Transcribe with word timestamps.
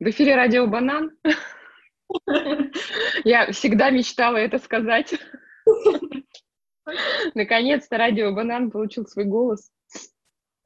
В 0.00 0.04
эфире 0.10 0.36
радио 0.36 0.64
«Банан». 0.68 1.10
Я 3.24 3.50
всегда 3.50 3.90
мечтала 3.90 4.36
это 4.36 4.58
сказать. 4.58 5.12
Наконец-то 7.34 7.98
радио 7.98 8.32
«Банан» 8.32 8.70
получил 8.70 9.06
свой 9.08 9.24
голос. 9.24 9.72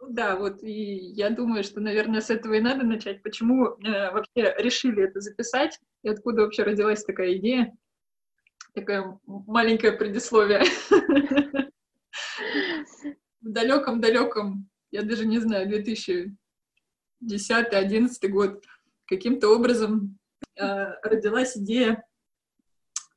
Да, 0.06 0.36
вот, 0.36 0.62
и 0.62 0.72
я 1.14 1.30
думаю, 1.30 1.64
что, 1.64 1.80
наверное, 1.80 2.20
с 2.20 2.28
этого 2.28 2.52
и 2.54 2.60
надо 2.60 2.84
начать. 2.84 3.22
Почему 3.22 3.68
э, 3.68 4.10
вообще 4.10 4.54
решили 4.58 5.04
это 5.04 5.20
записать, 5.20 5.78
и 6.02 6.10
откуда 6.10 6.42
вообще 6.42 6.64
родилась 6.64 7.02
такая 7.02 7.36
идея? 7.36 7.72
Такое 8.74 9.18
маленькое 9.26 9.92
предисловие. 9.92 10.62
В 13.40 13.48
далеком-далеком, 13.48 14.68
я 14.90 15.02
даже 15.02 15.24
не 15.24 15.38
знаю, 15.38 15.70
2010-2011 17.24 18.28
год, 18.28 18.62
каким-то 19.12 19.50
образом 19.50 20.18
э, 20.56 20.64
родилась 21.02 21.56
идея 21.58 22.02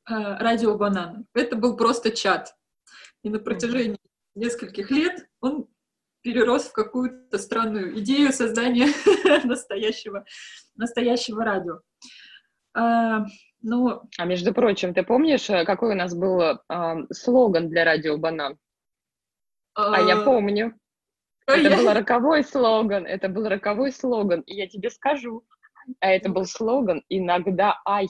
э, 0.08 0.12
радио 0.12 0.76
«Банан». 0.76 1.26
Это 1.32 1.56
был 1.56 1.74
просто 1.76 2.10
чат. 2.10 2.54
И 3.22 3.30
на 3.30 3.38
протяжении 3.38 3.98
нескольких 4.34 4.90
лет 4.90 5.26
он 5.40 5.68
перерос 6.20 6.64
в 6.66 6.72
какую-то 6.72 7.38
странную 7.38 7.98
идею 8.00 8.30
создания 8.32 8.88
настоящего, 9.44 10.26
настоящего 10.74 11.44
радио. 11.44 11.80
А, 12.74 13.24
ну, 13.62 14.02
а 14.18 14.24
между 14.26 14.52
прочим, 14.52 14.92
ты 14.92 15.02
помнишь, 15.02 15.48
э, 15.48 15.64
какой 15.64 15.92
у 15.92 15.96
нас 15.96 16.14
был 16.14 16.42
э, 16.42 16.58
слоган 17.10 17.70
для 17.70 17.84
радио 17.84 18.18
«Банан»? 18.18 18.58
А, 19.74 19.94
а 19.94 20.00
я 20.02 20.18
помню. 20.18 20.78
А 21.46 21.56
это 21.56 21.70
я... 21.70 21.76
был 21.78 21.92
роковой 21.92 22.44
слоган, 22.44 23.06
это 23.06 23.28
был 23.30 23.48
роковой 23.48 23.92
слоган, 23.92 24.40
и 24.42 24.54
я 24.54 24.66
тебе 24.66 24.90
скажу, 24.90 25.44
а 26.00 26.10
это 26.10 26.28
был 26.28 26.44
слоган 26.44 27.02
«Иногда 27.08 27.80
ай». 27.86 28.08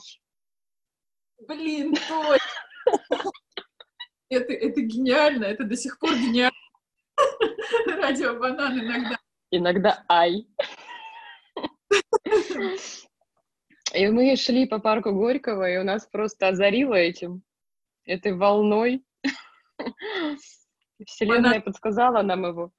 Блин, 1.47 1.95
точно! 2.07 3.31
Это, 4.29 4.51
это 4.53 4.81
гениально, 4.81 5.45
это 5.45 5.63
до 5.63 5.75
сих 5.75 5.99
пор 5.99 6.11
гениально. 6.11 6.57
Радио 7.87 8.37
банан 8.39 8.79
иногда. 8.79 9.17
Иногда 9.51 10.05
ай. 10.09 10.47
И 13.93 14.07
мы 14.07 14.35
шли 14.35 14.67
по 14.67 14.79
парку 14.79 15.13
Горького, 15.13 15.69
и 15.69 15.77
у 15.77 15.83
нас 15.83 16.05
просто 16.07 16.49
озарило 16.49 16.95
этим, 16.95 17.41
этой 18.05 18.33
волной. 18.33 19.05
Вселенная 21.05 21.51
Она... 21.53 21.61
подсказала 21.61 22.21
нам 22.21 22.45
его. 22.45 22.71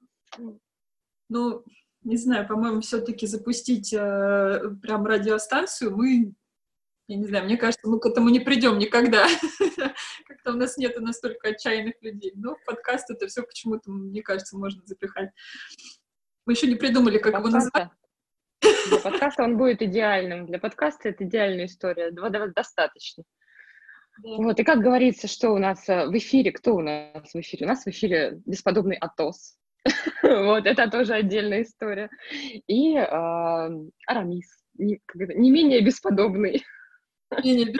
Ну, 1.29 1.63
не 2.03 2.17
знаю, 2.17 2.47
по-моему, 2.47 2.81
все-таки 2.81 3.27
запустить 3.27 3.93
э, 3.93 4.61
прям 4.81 5.05
радиостанцию 5.05 5.95
мы, 5.95 6.33
я 7.07 7.17
не 7.17 7.25
знаю, 7.25 7.45
мне 7.45 7.57
кажется, 7.57 7.89
мы 7.89 7.99
к 7.99 8.05
этому 8.05 8.29
не 8.29 8.39
придем 8.39 8.77
никогда. 8.77 9.27
Как-то 10.27 10.51
у 10.51 10.55
нас 10.55 10.77
нет 10.77 10.99
настолько 10.99 11.49
отчаянных 11.49 11.95
людей. 12.01 12.33
Но 12.35 12.55
в 12.55 12.63
подкаст 12.65 13.09
это 13.09 13.27
все 13.27 13.41
почему-то, 13.41 13.91
мне 13.91 14.21
кажется, 14.21 14.57
можно 14.57 14.81
запихать. 14.85 15.31
Мы 16.45 16.53
еще 16.53 16.67
не 16.67 16.75
придумали, 16.75 17.17
как 17.17 17.33
его 17.33 17.49
назвать. 17.49 17.89
Для 18.61 18.99
подкаста 18.99 19.43
он 19.43 19.57
будет 19.57 19.81
идеальным. 19.81 20.45
Для 20.45 20.59
подкаста 20.59 21.09
это 21.09 21.23
идеальная 21.23 21.65
история. 21.65 22.11
Два 22.11 22.29
достаточно. 22.29 23.23
Да. 24.21 24.29
Вот, 24.37 24.59
и 24.59 24.63
как 24.63 24.79
говорится, 24.79 25.27
что 25.27 25.51
у 25.51 25.57
нас 25.57 25.87
э, 25.87 26.07
в 26.07 26.17
эфире, 26.17 26.51
кто 26.51 26.75
у 26.75 26.81
нас 26.81 27.33
в 27.33 27.39
эфире? 27.39 27.65
У 27.65 27.69
нас 27.69 27.85
в 27.85 27.87
эфире 27.87 28.41
бесподобный 28.45 28.97
Атос. 28.97 29.57
вот, 30.23 30.65
это 30.65 30.89
тоже 30.89 31.13
отдельная 31.13 31.63
история. 31.63 32.09
И 32.67 32.95
э, 32.95 33.05
Арамис, 34.07 34.47
не, 34.77 35.01
не 35.15 35.51
менее 35.51 35.81
бесподобный. 35.81 36.63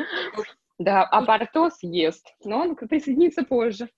Да, 0.81 1.03
а 1.03 1.25
Портос 1.25 1.79
ест, 1.81 2.25
но 2.45 2.59
он 2.61 2.75
присоединится 2.77 3.43
позже. 3.43 3.89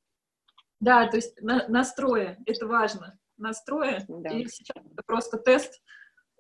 Да, 0.80 1.08
то 1.08 1.18
есть 1.18 1.40
на, 1.40 1.68
настроя, 1.68 2.40
это 2.48 2.66
важно. 2.66 3.20
Настроя, 3.38 4.04
да. 4.08 4.30
и 4.32 4.48
сейчас 4.48 4.84
это 4.84 5.04
просто 5.06 5.38
тест. 5.38 5.80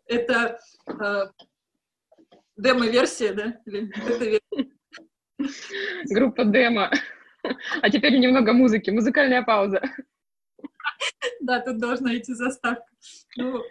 Это 0.07 0.57
э, 0.87 1.25
демо-версия, 2.57 3.33
да? 3.33 3.55
Или 3.67 4.41
Группа 6.11 6.43
демо. 6.43 6.89
А 7.81 7.89
теперь 7.91 8.17
немного 8.17 8.53
музыки, 8.53 8.89
музыкальная 8.89 9.43
пауза. 9.43 9.81
Да, 11.41 11.59
тут 11.59 11.79
должна 11.79 12.15
идти 12.17 12.33
заставка. 12.33 12.85
Ну, 13.37 13.61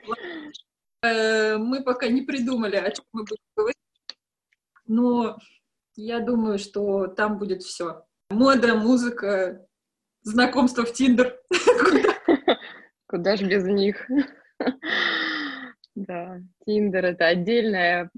э, 1.02 1.56
мы 1.56 1.82
пока 1.82 2.08
не 2.08 2.22
придумали, 2.22 2.76
о 2.76 2.90
чем 2.90 3.04
мы 3.12 3.22
будем 3.24 3.42
говорить, 3.56 3.76
но 4.86 5.38
я 5.96 6.20
думаю, 6.20 6.58
что 6.58 7.06
там 7.06 7.38
будет 7.38 7.62
все. 7.62 8.04
Мода, 8.30 8.74
музыка, 8.74 9.66
знакомство 10.22 10.84
в 10.84 10.92
Тиндер. 10.92 11.40
Куда 13.06 13.36
ж 13.36 13.42
без 13.42 13.64
них? 13.64 14.08
Да, 15.94 16.40
Тиндер— 16.64 17.04
это 17.06 17.26
отдельная 17.26 18.10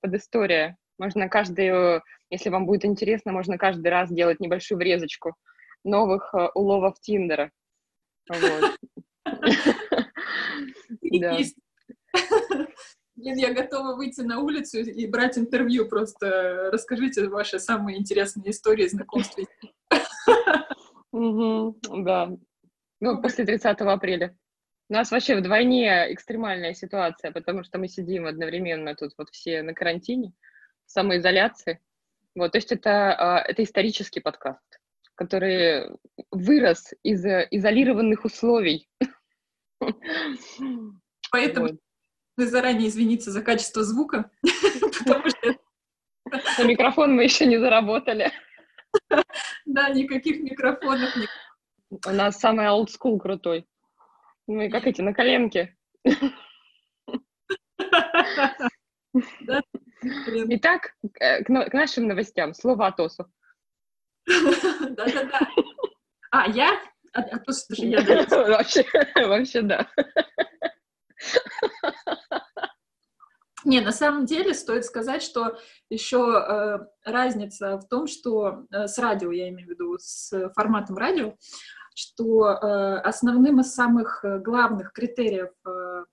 подистория. 0.00 0.76
Можно 0.98 1.28
каждую, 1.28 2.02
если 2.30 2.48
вам 2.48 2.66
будет 2.66 2.84
интересно, 2.84 3.32
можно 3.32 3.58
каждый 3.58 3.88
раз 3.88 4.10
делать 4.10 4.40
небольшую 4.40 4.78
врезочку 4.78 5.36
новых 5.84 6.34
э, 6.34 6.48
уловов 6.54 6.98
Тиндера. 7.00 7.50
Блин, 13.16 13.36
я 13.36 13.52
готова 13.52 13.96
выйти 13.96 14.20
на 14.20 14.40
улицу 14.40 14.78
и 14.78 15.06
брать 15.06 15.38
интервью. 15.38 15.88
Просто 15.88 16.70
расскажите 16.70 17.28
ваши 17.28 17.58
самые 17.58 17.98
интересные 17.98 18.50
истории 18.50 18.86
знакомства. 18.86 19.44
Да. 21.10 22.30
Ну, 23.00 23.22
после 23.22 23.44
30 23.44 23.80
апреля. 23.80 24.36
У 24.88 24.94
нас 24.94 25.10
вообще 25.10 25.36
вдвойне 25.36 26.12
экстремальная 26.12 26.74
ситуация, 26.74 27.32
потому 27.32 27.64
что 27.64 27.78
мы 27.78 27.88
сидим 27.88 28.26
одновременно 28.26 28.94
тут 28.94 29.12
вот 29.18 29.30
все 29.30 29.62
на 29.62 29.74
карантине, 29.74 30.32
самоизоляции. 30.86 31.80
Вот, 32.34 32.52
то 32.52 32.58
есть 32.58 32.72
это, 32.72 33.14
а, 33.14 33.40
это 33.40 33.64
исторический 33.64 34.20
подкаст 34.20 34.78
который 35.18 35.90
вырос 36.30 36.94
из 37.02 37.24
изолированных 37.26 38.24
условий. 38.24 38.88
Поэтому 41.30 41.66
вот. 42.36 42.48
заранее 42.48 42.88
извиниться 42.88 43.32
за 43.32 43.42
качество 43.42 43.82
звука, 43.82 44.30
потому 45.00 45.28
что... 45.28 45.58
На 46.58 46.64
микрофон 46.64 47.16
мы 47.16 47.24
еще 47.24 47.46
не 47.46 47.58
заработали. 47.58 48.30
Да, 49.66 49.88
никаких 49.88 50.40
микрофонов. 50.40 51.10
У 51.90 52.10
нас 52.10 52.38
самый 52.38 52.68
олдскул 52.68 53.18
крутой. 53.18 53.66
Мы 54.46 54.70
как 54.70 54.86
эти, 54.86 55.00
на 55.00 55.12
коленке. 55.12 55.76
Итак, 60.50 60.94
э, 61.18 61.42
к 61.42 61.72
нашим 61.72 62.06
новостям. 62.06 62.54
Слово 62.54 62.86
Атосу. 62.86 63.26
Да-да-да. 64.96 65.40
А, 66.30 66.48
я? 66.48 66.78
А, 67.14 67.20
а 67.20 67.38
то, 67.38 67.52
что 67.74 67.84
я... 67.84 68.00
Вообще, 68.30 68.84
вообще, 69.16 69.62
да. 69.62 69.88
Не, 73.64 73.80
на 73.80 73.92
самом 73.92 74.24
деле 74.24 74.54
стоит 74.54 74.84
сказать, 74.84 75.22
что 75.22 75.58
еще 75.90 76.18
э, 76.18 76.78
разница 77.04 77.76
в 77.78 77.88
том, 77.88 78.06
что 78.06 78.64
э, 78.70 78.86
с 78.86 78.98
радио, 78.98 79.32
я 79.32 79.48
имею 79.48 79.66
в 79.66 79.70
виду, 79.70 79.96
с 79.98 80.50
форматом 80.54 80.96
радио, 80.96 81.34
что 81.94 82.50
э, 82.50 82.98
основным 83.00 83.60
из 83.60 83.74
самых 83.74 84.24
э, 84.24 84.38
главных 84.38 84.92
критериев 84.92 85.50
э, 85.66 86.04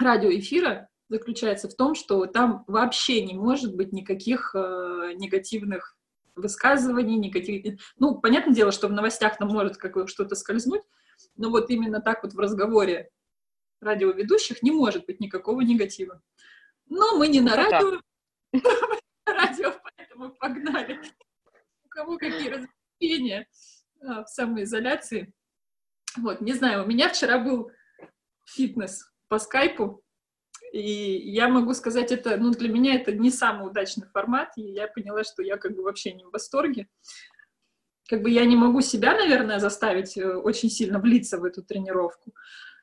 радиоэфира 0.00 0.88
заключается 1.08 1.68
в 1.68 1.76
том, 1.76 1.94
что 1.94 2.26
там 2.26 2.64
вообще 2.66 3.24
не 3.24 3.34
может 3.34 3.76
быть 3.76 3.92
никаких 3.92 4.52
э, 4.54 5.12
негативных 5.14 5.96
высказываний, 6.36 7.16
никаких... 7.16 7.78
Ну, 7.98 8.20
понятное 8.20 8.54
дело, 8.54 8.70
что 8.70 8.88
в 8.88 8.92
новостях 8.92 9.38
там 9.38 9.48
может 9.48 9.76
как 9.76 10.08
что-то 10.08 10.34
скользнуть, 10.34 10.82
но 11.36 11.50
вот 11.50 11.70
именно 11.70 12.00
так 12.00 12.22
вот 12.22 12.34
в 12.34 12.38
разговоре 12.38 13.10
радиоведущих 13.80 14.62
не 14.62 14.70
может 14.70 15.06
быть 15.06 15.20
никакого 15.20 15.60
негатива. 15.62 16.22
Но 16.88 17.16
мы 17.16 17.28
не 17.28 17.40
на 17.40 17.56
радио, 17.56 18.00
радио, 19.26 19.74
поэтому 19.82 20.30
погнали. 20.34 21.00
У 21.84 21.88
кого 21.88 22.16
какие 22.18 22.48
развлечения 22.48 23.48
а, 24.00 24.24
в 24.24 24.28
самоизоляции. 24.28 25.32
Вот, 26.16 26.40
не 26.40 26.52
знаю, 26.52 26.84
у 26.84 26.86
меня 26.86 27.08
вчера 27.08 27.38
был 27.38 27.70
фитнес 28.46 29.10
по 29.28 29.38
скайпу, 29.38 30.02
и 30.76 31.30
я 31.30 31.48
могу 31.48 31.72
сказать, 31.74 32.12
это, 32.12 32.36
ну, 32.36 32.50
для 32.50 32.68
меня 32.68 32.94
это 32.94 33.12
не 33.12 33.30
самый 33.30 33.68
удачный 33.68 34.06
формат, 34.06 34.52
и 34.56 34.62
я 34.62 34.88
поняла, 34.88 35.24
что 35.24 35.42
я 35.42 35.56
как 35.56 35.74
бы 35.74 35.82
вообще 35.82 36.12
не 36.12 36.24
в 36.24 36.30
восторге. 36.30 36.88
Как 38.08 38.22
бы 38.22 38.30
я 38.30 38.44
не 38.44 38.56
могу 38.56 38.82
себя, 38.82 39.14
наверное, 39.14 39.58
заставить 39.58 40.16
э, 40.16 40.34
очень 40.34 40.70
сильно 40.70 40.98
влиться 41.00 41.38
в 41.38 41.44
эту 41.44 41.62
тренировку. 41.62 42.34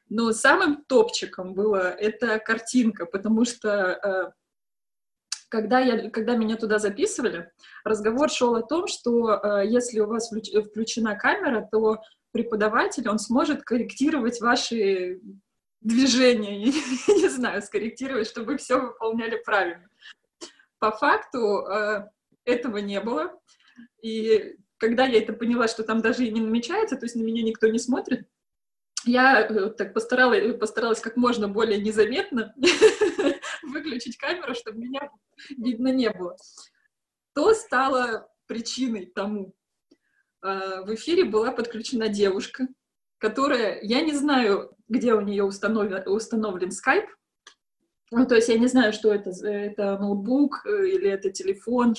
Но 0.09 0.31
самым 0.33 0.83
топчиком 0.85 1.53
было 1.53 1.91
это 1.91 2.39
картинка, 2.39 3.05
потому 3.05 3.45
что 3.45 3.69
э, 3.69 4.31
когда, 5.49 5.79
я, 5.79 6.09
когда 6.09 6.35
меня 6.35 6.57
туда 6.57 6.79
записывали, 6.79 7.51
разговор 7.85 8.29
шел 8.29 8.55
о 8.55 8.63
том, 8.63 8.87
что 8.87 9.33
э, 9.35 9.67
если 9.67 9.99
у 9.99 10.07
вас 10.07 10.27
включ, 10.27 10.49
включена 10.49 11.15
камера, 11.15 11.67
то 11.71 11.99
преподаватель, 12.31 13.07
он 13.07 13.19
сможет 13.19 13.63
корректировать 13.63 14.41
ваши 14.41 15.21
движения, 15.83 16.63
я 16.63 16.71
не 17.15 17.29
знаю, 17.29 17.61
скорректировать, 17.61 18.27
чтобы 18.27 18.57
все 18.57 18.79
выполняли 18.79 19.41
правильно. 19.43 19.89
По 20.79 20.91
факту 20.91 21.65
э, 21.67 22.09
этого 22.45 22.77
не 22.77 22.99
было, 22.99 23.39
и 24.01 24.57
когда 24.77 25.05
я 25.05 25.19
это 25.19 25.33
поняла, 25.33 25.67
что 25.67 25.83
там 25.83 26.01
даже 26.01 26.25
и 26.25 26.31
не 26.31 26.41
намечается, 26.41 26.97
то 26.97 27.05
есть 27.05 27.15
на 27.15 27.21
меня 27.21 27.43
никто 27.43 27.67
не 27.67 27.79
смотрит, 27.79 28.27
я 29.05 29.41
э, 29.41 29.69
так 29.71 29.93
постаралась, 29.93 30.57
постаралась 30.57 30.99
как 30.99 31.17
можно 31.17 31.47
более 31.47 31.81
незаметно 31.81 32.53
выключить 33.63 34.17
камеру, 34.17 34.55
чтобы 34.55 34.79
меня 34.79 35.09
видно 35.57 35.89
не 35.89 36.09
было. 36.09 36.35
То 37.33 37.53
стало 37.53 38.29
причиной 38.47 39.07
тому. 39.07 39.53
А, 40.41 40.83
в 40.83 40.93
эфире 40.95 41.25
была 41.25 41.51
подключена 41.51 42.09
девушка, 42.09 42.67
которая, 43.23 43.79
я 43.81 44.01
не 44.01 44.11
знаю, 44.11 44.75
где 44.89 45.13
у 45.13 45.21
нее 45.21 45.45
установлен, 45.45 46.03
установлен 46.07 46.71
скайп, 46.71 47.05
ну, 48.11 48.27
то 48.27 48.35
есть 48.35 48.49
я 48.49 48.57
не 48.57 48.67
знаю, 48.67 48.91
что 48.91 49.13
это, 49.13 49.29
это 49.47 49.97
ноутбук 49.97 50.65
э, 50.65 50.89
или 50.89 51.09
это 51.09 51.31
телефон, 51.31 51.95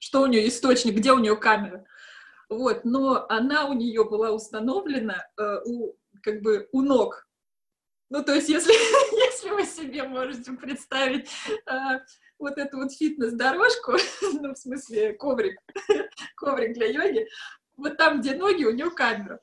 что 0.00 0.22
у 0.22 0.26
нее 0.26 0.48
источник, 0.48 0.94
где 0.94 1.12
у 1.12 1.18
нее 1.18 1.36
камера. 1.36 1.84
Вот, 2.48 2.86
но 2.86 3.26
она 3.28 3.66
у 3.66 3.74
нее 3.74 4.02
была 4.04 4.30
установлена 4.30 5.26
э, 5.38 5.58
у, 5.66 5.94
как 6.22 6.40
бы 6.40 6.66
у 6.72 6.80
ног 6.80 7.26
ну, 8.08 8.22
то 8.22 8.34
есть, 8.34 8.48
если, 8.48 8.72
если 9.26 9.50
вы 9.50 9.64
себе 9.64 10.04
можете 10.04 10.52
представить 10.52 11.28
э, 11.66 11.98
вот 12.38 12.56
эту 12.56 12.78
вот 12.78 12.92
фитнес-дорожку, 12.92 13.96
ну, 14.40 14.54
в 14.54 14.56
смысле, 14.56 15.12
коврик, 15.14 15.58
коврик 16.36 16.72
для 16.74 16.86
йоги, 16.86 17.26
вот 17.76 17.96
там, 17.96 18.20
где 18.20 18.34
ноги, 18.34 18.64
у 18.64 18.72
нее 18.72 18.90
камера. 18.90 19.40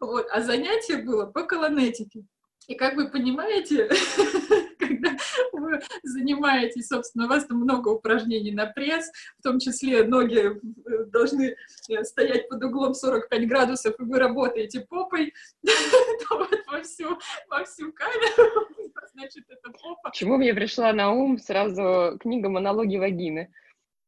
Вот, 0.00 0.26
а 0.30 0.40
занятие 0.40 0.98
было 0.98 1.26
по 1.26 1.42
колонетике. 1.44 2.24
И 2.68 2.74
как 2.74 2.94
вы 2.94 3.10
понимаете, 3.10 3.88
когда 4.78 5.10
вы 5.52 5.80
занимаетесь, 6.02 6.88
собственно, 6.88 7.26
у 7.26 7.28
вас 7.28 7.46
там 7.46 7.58
много 7.58 7.88
упражнений 7.88 8.52
на 8.52 8.66
пресс, 8.66 9.10
в 9.38 9.42
том 9.42 9.58
числе 9.58 10.04
ноги 10.04 10.38
э, 10.38 11.04
должны 11.06 11.56
э, 11.88 12.04
стоять 12.04 12.48
под 12.48 12.62
углом 12.62 12.94
45 12.94 13.48
градусов, 13.48 13.98
и 13.98 14.04
вы 14.04 14.18
работаете 14.18 14.86
попой, 14.88 15.34
то 15.62 16.38
вот 16.38 16.56
во 16.68 16.82
всю, 16.82 17.18
во 17.48 17.64
всю 17.64 17.92
камеру, 17.92 18.68
значит, 19.12 19.44
это 19.48 19.70
попа. 19.70 20.10
Почему 20.10 20.36
мне 20.36 20.54
пришла 20.54 20.92
на 20.92 21.10
ум 21.10 21.38
сразу 21.38 22.16
книга 22.20 22.48
«Монологи 22.48 22.96
вагины»? 22.96 23.52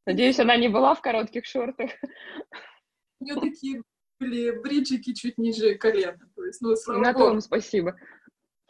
Надеюсь, 0.07 0.39
она 0.39 0.57
не 0.57 0.69
была 0.69 0.95
в 0.95 1.01
коротких 1.01 1.47
шортах. 1.47 1.91
У 3.21 3.25
нее 3.25 3.35
такие 3.41 3.83
были 4.21 4.51
бриджики 4.51 5.15
чуть 5.15 5.39
ниже 5.39 5.75
колена. 5.75 6.19
То 6.35 6.45
есть, 6.45 6.61
ну, 6.61 6.77
слава 6.77 7.01
На 7.01 7.13
богу. 7.13 7.25
том 7.27 7.41
спасибо. 7.41 7.97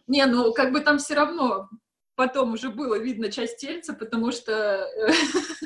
Не, 0.07 0.27
ну 0.27 0.53
как 0.53 0.73
бы 0.73 0.81
там 0.81 0.99
все 0.99 1.15
равно 1.15 1.69
потом 2.15 2.53
уже 2.53 2.71
было 2.71 2.99
видно 2.99 3.31
часть 3.31 3.59
тельца, 3.59 3.95
потому 3.95 4.33
что 4.33 4.53
э, 4.53 5.13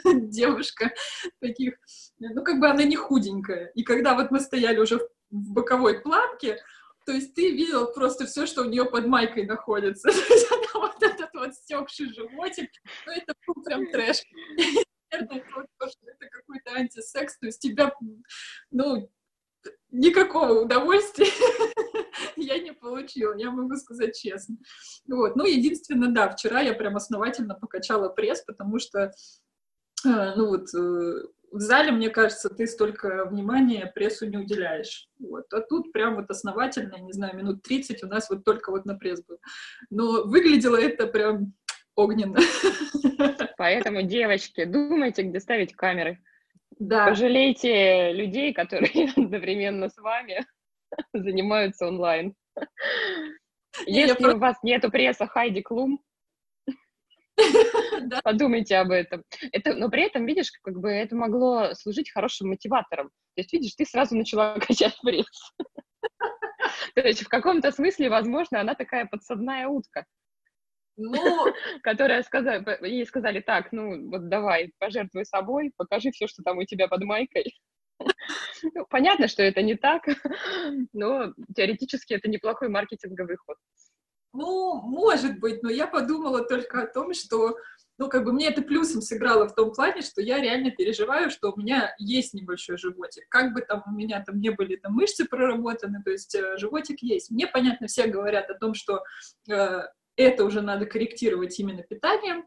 девушка 0.14 0.92
таких, 1.40 1.75
ну 2.19 2.42
как 2.42 2.60
бы 2.60 2.69
она 2.69 2.84
не 2.84 2.96
худенькая. 2.96 3.66
И 3.75 3.82
когда 3.82 4.14
вот 4.14 4.30
мы 4.30 4.40
стояли 4.40 4.78
уже 4.78 4.98
в 5.30 5.52
боковой 5.52 6.00
планке, 6.00 6.58
то 7.04 7.12
есть 7.12 7.34
ты 7.34 7.50
видел 7.50 7.92
просто 7.92 8.26
все, 8.26 8.46
что 8.46 8.62
у 8.62 8.69
нее 8.69 8.84
под 8.84 9.06
майкой 9.06 9.46
находится. 9.46 10.08
То 10.12 10.34
есть 10.34 10.52
она 10.52 10.86
вот 10.86 11.02
этот 11.02 11.30
вот 11.32 11.54
стекший 11.54 12.12
животик, 12.12 12.70
ну 13.06 13.12
это 13.12 13.34
был 13.46 13.62
прям 13.64 13.90
трэш. 13.90 14.22
Наверное, 15.10 15.38
это, 15.38 15.66
это 15.81 16.28
какой-то 16.31 16.72
антисекс, 16.72 17.38
то 17.38 17.46
есть 17.46 17.60
тебя, 17.60 17.93
ну, 18.70 19.10
никакого 19.90 20.62
удовольствия 20.62 21.26
я 22.37 22.58
не 22.58 22.72
получила, 22.72 23.37
я 23.37 23.50
могу 23.50 23.76
сказать 23.76 24.19
честно. 24.19 24.56
Вот. 25.06 25.37
Ну, 25.37 25.44
единственное, 25.44 26.10
да, 26.10 26.31
вчера 26.31 26.60
я 26.60 26.75
прям 26.75 26.96
основательно 26.96 27.55
покачала 27.55 28.08
пресс, 28.08 28.43
потому 28.43 28.78
что, 28.78 29.12
э, 30.05 30.34
ну 30.37 30.49
вот, 30.49 30.75
э, 30.75 31.22
в 31.50 31.61
зале, 31.61 31.93
мне 31.93 32.11
кажется, 32.11 32.50
ты 32.50 32.66
столько 32.66 33.25
внимания 33.25 33.90
прессу 33.94 34.26
не 34.26 34.37
уделяешь. 34.37 35.08
Вот. 35.19 35.52
А 35.52 35.61
тут 35.61 35.93
прям 35.93 36.16
вот 36.16 36.31
основательно, 36.31 36.96
не 36.96 37.12
знаю, 37.12 37.37
минут 37.37 37.62
30 37.62 38.04
у 38.04 38.06
нас 38.06 38.28
вот 38.28 38.44
только 38.44 38.70
вот 38.70 38.84
на 38.84 38.96
пресс 38.96 39.22
был. 39.25 39.38
Но 39.90 40.25
выглядело 40.25 40.76
это 40.76 41.06
прям 41.06 41.54
огненно. 41.99 42.39
Поэтому, 43.59 44.03
девочки, 44.03 44.65
думайте, 44.65 45.23
где 45.23 45.41
ставить 45.41 45.75
камеры. 45.75 46.23
Да. 46.79 47.06
Пожалейте 47.06 48.12
людей, 48.12 48.55
которые 48.55 49.11
одновременно 49.17 49.89
с 49.89 49.97
вами 49.99 50.47
занимаются 51.12 51.89
онлайн. 51.89 52.35
Если 53.87 54.25
у 54.27 54.39
вас 54.39 54.56
нету 54.62 54.91
пресса 54.91 55.27
Хайди 55.27 55.61
Клум, 55.61 56.00
подумайте 58.23 58.77
об 58.77 58.91
этом. 58.91 59.25
Это, 59.53 59.75
но 59.75 59.89
при 59.89 60.05
этом, 60.05 60.25
видишь, 60.27 60.50
как 60.62 60.79
бы 60.79 60.91
это 60.91 61.17
могло 61.17 61.75
служить 61.75 62.11
хорошим 62.11 62.50
мотиватором. 62.50 63.09
То 63.35 63.43
есть, 63.43 63.53
видишь, 63.53 63.75
ты 63.75 63.85
сразу 63.85 64.17
начала 64.17 64.59
качать 64.59 64.99
пресс. 65.03 65.53
То 66.95 67.00
есть 67.00 67.23
в 67.23 67.29
каком-то 67.29 67.71
смысле, 67.73 68.11
возможно, 68.11 68.61
она 68.61 68.75
такая 68.75 69.06
подсадная 69.06 69.69
утка. 69.69 70.05
Ну, 70.99 71.47
которая 71.83 72.23
сказали, 72.23 72.65
ей 72.87 73.06
сказали, 73.06 73.41
так, 73.41 73.73
ну, 73.73 74.11
вот 74.11 74.29
давай, 74.29 74.73
пожертвуй 74.79 75.25
собой, 75.25 75.73
покажи 75.77 76.11
все, 76.11 76.27
что 76.27 76.43
там 76.43 76.59
у 76.59 76.65
тебя 76.65 76.89
под 76.89 77.05
майкой. 77.05 77.56
Ну, 78.75 78.87
понятно, 78.91 79.29
что 79.29 79.43
это 79.43 79.62
не 79.62 79.77
так, 79.77 80.03
но 80.93 81.33
теоретически 81.55 82.15
это 82.15 82.29
неплохой 82.29 82.69
маркетинговый 82.69 83.37
ход. 83.37 83.56
Ну, 84.33 84.81
может 84.83 85.39
быть, 85.39 85.62
но 85.62 85.71
я 85.71 85.87
подумала 85.87 86.45
только 86.45 86.83
о 86.83 86.87
том, 86.87 87.15
что, 87.15 87.56
ну, 87.97 88.09
как 88.09 88.25
бы 88.25 88.33
мне 88.33 88.49
это 88.49 88.62
плюсом 88.62 89.00
сыграло 89.00 89.49
в 89.49 89.55
том 89.55 89.73
плане, 89.73 90.03
что 90.03 90.21
я 90.21 90.41
реально 90.41 90.71
переживаю, 90.71 91.31
что 91.31 91.50
у 91.50 91.56
меня 91.56 91.95
есть 91.99 92.35
небольшой 92.35 92.79
животик. 92.79 93.29
Как 93.29 93.55
бы 93.55 93.62
там 93.62 93.83
у 93.87 93.91
меня 93.91 94.23
там 94.25 94.41
не 94.41 94.50
были 94.50 94.77
там 94.77 94.95
мышцы 94.95 95.25
проработаны, 95.25 96.03
то 96.03 96.11
есть 96.11 96.35
э, 96.35 96.56
животик 96.59 97.00
есть. 97.03 97.31
Мне, 97.31 97.47
понятно, 97.47 97.87
все 97.87 98.06
говорят 98.06 98.50
о 98.50 98.55
том, 98.55 98.75
что 98.75 99.03
э, 99.49 99.83
это 100.19 100.44
уже 100.44 100.61
надо 100.61 100.85
корректировать 100.85 101.59
именно 101.59 101.82
питанием, 101.82 102.44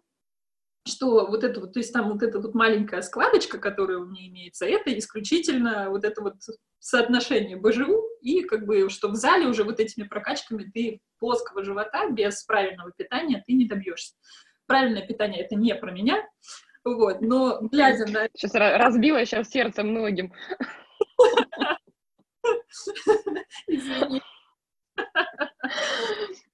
что 0.88 1.26
вот 1.28 1.44
это 1.44 1.62
вот, 1.62 1.74
то 1.74 1.80
есть 1.80 1.94
там 1.94 2.12
вот 2.12 2.22
эта 2.22 2.40
вот 2.40 2.54
маленькая 2.54 3.02
складочка, 3.02 3.58
которая 3.60 4.00
у 4.00 4.06
меня 4.06 4.28
имеется, 4.28 4.66
это 4.66 4.98
исключительно 4.98 5.90
вот 5.90 6.04
это 6.04 6.22
вот 6.22 6.36
соотношение 6.80 7.56
БЖУ, 7.58 8.04
и 8.22 8.44
как 8.44 8.66
бы, 8.66 8.90
что 8.90 9.08
в 9.08 9.16
зале 9.16 9.48
уже 9.48 9.64
вот 9.64 9.80
этими 9.80 10.06
прокачками 10.08 10.70
ты 10.74 11.00
плоского 11.20 11.64
живота 11.64 12.10
без 12.10 12.44
правильного 12.44 12.92
питания 12.92 13.44
ты 13.48 13.54
не 13.54 13.66
добьешься. 13.66 14.16
Правильное 14.68 15.06
питание— 15.06 15.44
это 15.46 15.56
не 15.56 15.74
про 15.76 15.92
меня, 15.92 16.28
вот, 16.84 17.22
но 17.22 17.62
глядя 17.62 18.06
на... 18.12 18.28
Сейчас 18.36 18.54
разбила 18.54 19.26
сейчас 19.26 19.50
сердце 19.50 19.84
многим. 19.84 20.34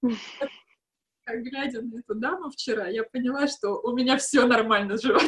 Глядя 1.27 1.81
на 1.81 2.00
эту 2.00 2.15
даму 2.15 2.50
вчера, 2.50 2.88
я 2.88 3.03
поняла, 3.03 3.48
что 3.48 3.81
у 3.81 3.93
меня 3.93 4.17
все 4.17 4.48
нормально 4.48 4.98
с 4.98 5.01
животом. 5.01 5.27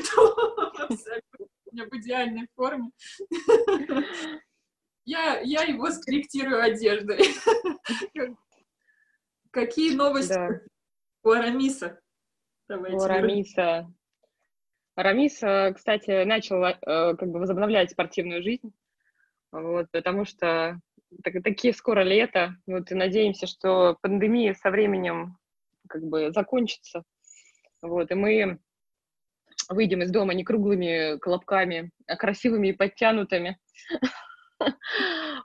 У 1.72 1.75
меня 1.75 1.86
в 1.86 1.94
идеальной 1.98 2.48
форме. 2.56 2.89
Я, 5.06 5.39
я 5.39 5.63
его 5.63 5.89
скорректирую 5.89 6.62
одеждой. 6.62 7.20
Какие 9.51 9.96
новости 9.96 10.36
да. 10.36 10.62
у 11.24 11.32
Арамиса? 11.32 12.00
Давайте 12.68 12.96
у 12.96 13.01
Арамиса. 13.01 13.91
Арамис, 14.94 15.38
кстати, 15.75 16.25
начал 16.25 16.63
э, 16.63 16.75
как 17.15 17.27
бы 17.27 17.39
возобновлять 17.39 17.89
спортивную 17.89 18.44
жизнь, 18.44 18.72
вот, 19.51 19.89
потому 19.91 20.25
что 20.25 20.79
так, 21.24 21.41
такие 21.44 21.74
скоро 21.74 22.01
лето, 22.03 22.56
вот, 22.68 22.91
и 22.91 22.96
надеемся, 22.96 23.48
что 23.48 23.98
пандемия 24.01 24.53
со 24.53 24.70
временем 24.70 25.38
как 25.89 26.03
бы 26.03 26.31
закончится. 26.31 27.03
Вот, 27.81 28.12
и 28.12 28.15
мы 28.15 28.60
выйдем 29.69 30.01
из 30.01 30.12
дома 30.12 30.34
не 30.34 30.43
круглыми 30.43 31.17
колобками, 31.19 31.91
а 32.08 32.15
красивыми 32.15 32.69
и 32.69 32.74
подтянутыми. 32.74 33.60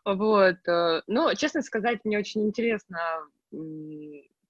Вот. 0.04 0.56
Э, 0.68 1.00
но, 1.06 1.32
честно 1.34 1.62
сказать, 1.62 2.00
мне 2.04 2.18
очень 2.18 2.44
интересно 2.44 2.98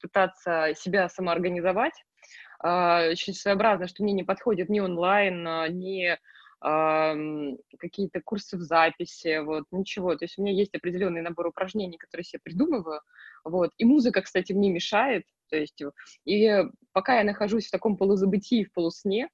пытаться 0.00 0.72
себя 0.74 1.08
самоорганизовать. 1.08 1.92
А, 2.60 3.08
очень 3.10 3.34
своеобразно, 3.34 3.86
что 3.86 4.02
мне 4.02 4.14
не 4.14 4.22
подходит 4.22 4.68
ни 4.68 4.80
онлайн, 4.80 5.46
а, 5.46 5.68
ни 5.68 6.18
какие-то 6.64 8.23
курсы 8.23 8.56
в 8.56 8.62
записи, 8.62 9.38
вот, 9.44 9.64
ничего. 9.71 10.16
То 10.16 10.25
есть 10.25 10.38
у 10.38 10.42
меня 10.42 10.52
есть 10.54 10.75
определенный 10.75 11.21
набор 11.21 11.49
упражнений, 11.49 11.99
которые 11.99 12.25
я 12.26 12.30
себе 12.30 12.40
придумываю, 12.42 13.00
вот. 13.44 13.73
И 13.76 13.85
музыка, 13.85 14.23
кстати, 14.23 14.52
мне 14.52 14.71
мешает, 14.71 15.25
то 15.50 15.56
есть, 15.56 15.80
и 16.25 16.64
пока 16.92 17.18
я 17.18 17.25
нахожусь 17.25 17.66
в 17.66 17.71
таком 17.71 17.97
полузабытии, 17.97 18.64
в 18.64 18.73
полусне, 18.73 19.28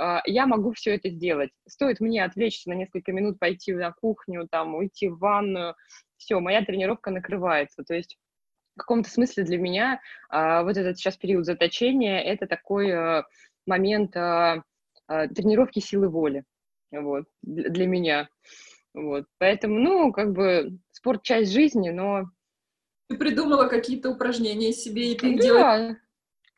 э, 0.00 0.18
я 0.24 0.46
могу 0.46 0.72
все 0.72 0.94
это 0.94 1.08
сделать. 1.10 1.50
Стоит 1.68 2.00
мне 2.00 2.24
отвлечься 2.24 2.70
на 2.70 2.74
несколько 2.74 3.12
минут, 3.12 3.38
пойти 3.38 3.74
на 3.74 3.92
кухню, 3.92 4.46
там, 4.48 4.74
уйти 4.74 5.08
в 5.08 5.18
ванную, 5.18 5.74
все, 6.16 6.40
моя 6.40 6.64
тренировка 6.64 7.10
накрывается. 7.10 7.82
То 7.82 7.94
есть 7.94 8.16
в 8.74 8.78
каком-то 8.78 9.10
смысле 9.10 9.44
для 9.44 9.58
меня 9.58 10.00
э, 10.30 10.62
вот 10.62 10.76
этот 10.76 10.98
сейчас 10.98 11.16
период 11.16 11.44
заточения— 11.44 12.20
это 12.22 12.46
такой 12.46 12.88
э, 12.90 13.24
момент 13.66 14.14
э, 14.16 14.62
э, 15.08 15.28
тренировки 15.28 15.80
силы 15.80 16.08
воли, 16.08 16.44
вот, 16.92 17.24
для, 17.42 17.86
меня. 17.86 18.28
Вот, 18.94 19.26
поэтому, 19.38 19.78
ну, 19.78 20.12
как 20.12 20.32
бы 20.32 20.78
спорт— 20.92 21.22
часть 21.24 21.52
жизни, 21.52 21.90
но... 21.90 22.30
Ты 23.08 23.16
придумала 23.16 23.68
какие-то 23.68 24.10
упражнения 24.10 24.72
себе, 24.72 25.12
и 25.12 25.16
ты 25.16 25.30
их 25.32 25.36
да. 25.38 25.42
делаешь 25.42 25.96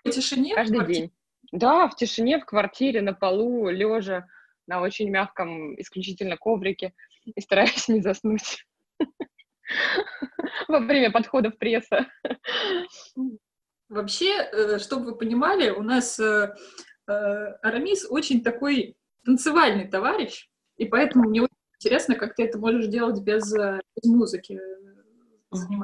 в 0.04 0.10
тишине? 0.10 0.54
Каждый 0.54 0.80
в 0.80 0.86
день. 0.86 1.12
Да, 1.52 1.88
в 1.88 1.96
тишине, 1.96 2.38
в 2.38 2.44
квартире, 2.44 3.00
на 3.00 3.12
полу, 3.12 3.68
лежа 3.68 4.26
на 4.66 4.82
очень 4.82 5.10
мягком, 5.10 5.80
исключительно 5.80 6.36
коврике, 6.36 6.92
и 7.24 7.40
стараюсь 7.40 7.88
не 7.88 8.00
заснуть 8.00 8.66
во 10.68 10.80
время 10.80 11.10
подходов 11.10 11.58
пресса. 11.58 12.06
Вообще, 13.88 14.42
э, 14.52 14.78
чтобы 14.78 15.06
вы 15.06 15.16
понимали, 15.16 15.70
у 15.70 15.82
нас 15.82 16.20
э, 16.20 16.54
э, 17.08 17.12
Арамис 17.12 18.06
очень 18.08 18.42
такой 18.42 18.96
танцевальный 19.24 19.88
товарищ, 19.88 20.48
и 20.76 20.86
поэтому 20.86 21.28
мне 21.28 21.42
очень 21.42 21.54
интересно, 21.76 22.14
как 22.14 22.34
ты 22.34 22.44
это 22.44 22.58
можешь 22.58 22.86
делать 22.86 23.20
без, 23.22 23.52
без 23.52 24.04
музыки. 24.04 24.60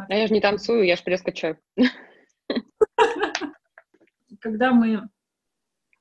А 0.09 0.15
я 0.15 0.27
же 0.27 0.35
не 0.35 0.41
танцую, 0.41 0.85
я 0.85 0.97
же 0.97 1.03
пресс 1.03 1.23
качаю. 1.23 1.59
Когда 4.41 4.73
мы 4.73 5.09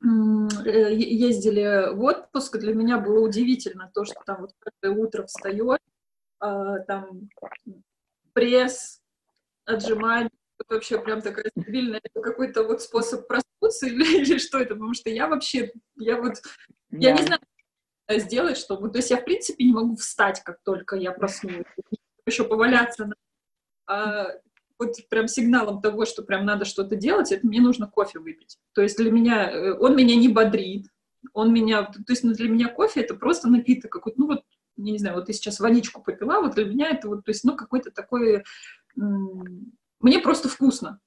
ездили 0.03 1.93
в 1.95 2.03
отпуск, 2.03 2.57
для 2.57 2.73
меня 2.73 2.99
было 2.99 3.25
удивительно 3.25 3.89
то, 3.93 4.03
что 4.03 4.21
там 4.25 4.41
вот 4.41 4.51
каждое 4.59 4.99
утро 4.99 5.25
встает, 5.25 5.79
а, 6.39 6.79
там 6.79 7.29
пресс, 8.33 9.01
отжимание, 9.65 10.29
это 10.59 10.75
вообще 10.75 10.99
прям 10.99 11.21
такая 11.21 11.51
стабильная, 11.57 12.01
какой-то 12.13 12.63
вот 12.63 12.81
способ 12.81 13.27
проснуться 13.27 13.87
или, 13.87 14.21
или 14.21 14.37
что 14.37 14.59
это, 14.59 14.75
потому 14.75 14.93
что 14.93 15.09
я 15.09 15.27
вообще, 15.27 15.71
я 15.97 16.21
вот, 16.21 16.35
да. 16.89 16.97
я 16.99 17.11
не 17.11 17.23
знаю, 17.23 17.41
что 18.09 18.19
сделать, 18.19 18.57
чтобы, 18.57 18.89
то 18.89 18.97
есть 18.97 19.11
я 19.11 19.17
в 19.17 19.25
принципе 19.25 19.63
не 19.63 19.73
могу 19.73 19.95
встать, 19.95 20.41
как 20.43 20.61
только 20.63 20.95
я 20.95 21.11
проснулась, 21.11 21.65
еще 22.25 22.43
поваляться 22.45 23.05
на 23.05 23.15
а, 23.85 24.27
вот 24.79 24.95
прям 25.09 25.27
сигналом 25.27 25.81
того, 25.81 26.05
что 26.05 26.23
прям 26.23 26.45
надо 26.45 26.65
что-то 26.65 26.95
делать, 26.95 27.31
это 27.31 27.45
мне 27.45 27.61
нужно 27.61 27.87
кофе 27.87 28.19
выпить. 28.19 28.57
То 28.73 28.81
есть 28.81 28.97
для 28.97 29.11
меня, 29.11 29.51
э, 29.51 29.73
он 29.73 29.95
меня 29.95 30.15
не 30.15 30.29
бодрит, 30.29 30.87
он 31.33 31.53
меня, 31.53 31.83
то 31.83 32.01
есть 32.09 32.23
ну, 32.23 32.33
для 32.33 32.49
меня 32.49 32.69
кофе 32.69 33.01
это 33.01 33.15
просто 33.15 33.47
напиток 33.49 33.91
какой-то, 33.91 34.19
ну 34.19 34.27
вот, 34.27 34.43
я 34.77 34.91
не 34.91 34.97
знаю, 34.97 35.15
вот 35.15 35.25
ты 35.27 35.33
сейчас 35.33 35.59
водичку 35.59 36.01
попила, 36.01 36.41
вот 36.41 36.55
для 36.55 36.65
меня 36.65 36.89
это 36.89 37.07
вот, 37.07 37.23
то 37.23 37.29
есть, 37.29 37.43
ну, 37.43 37.55
какой-то 37.55 37.91
такой, 37.91 38.43
мне 40.03 40.19
просто 40.19 40.49
вкусно. 40.49 40.99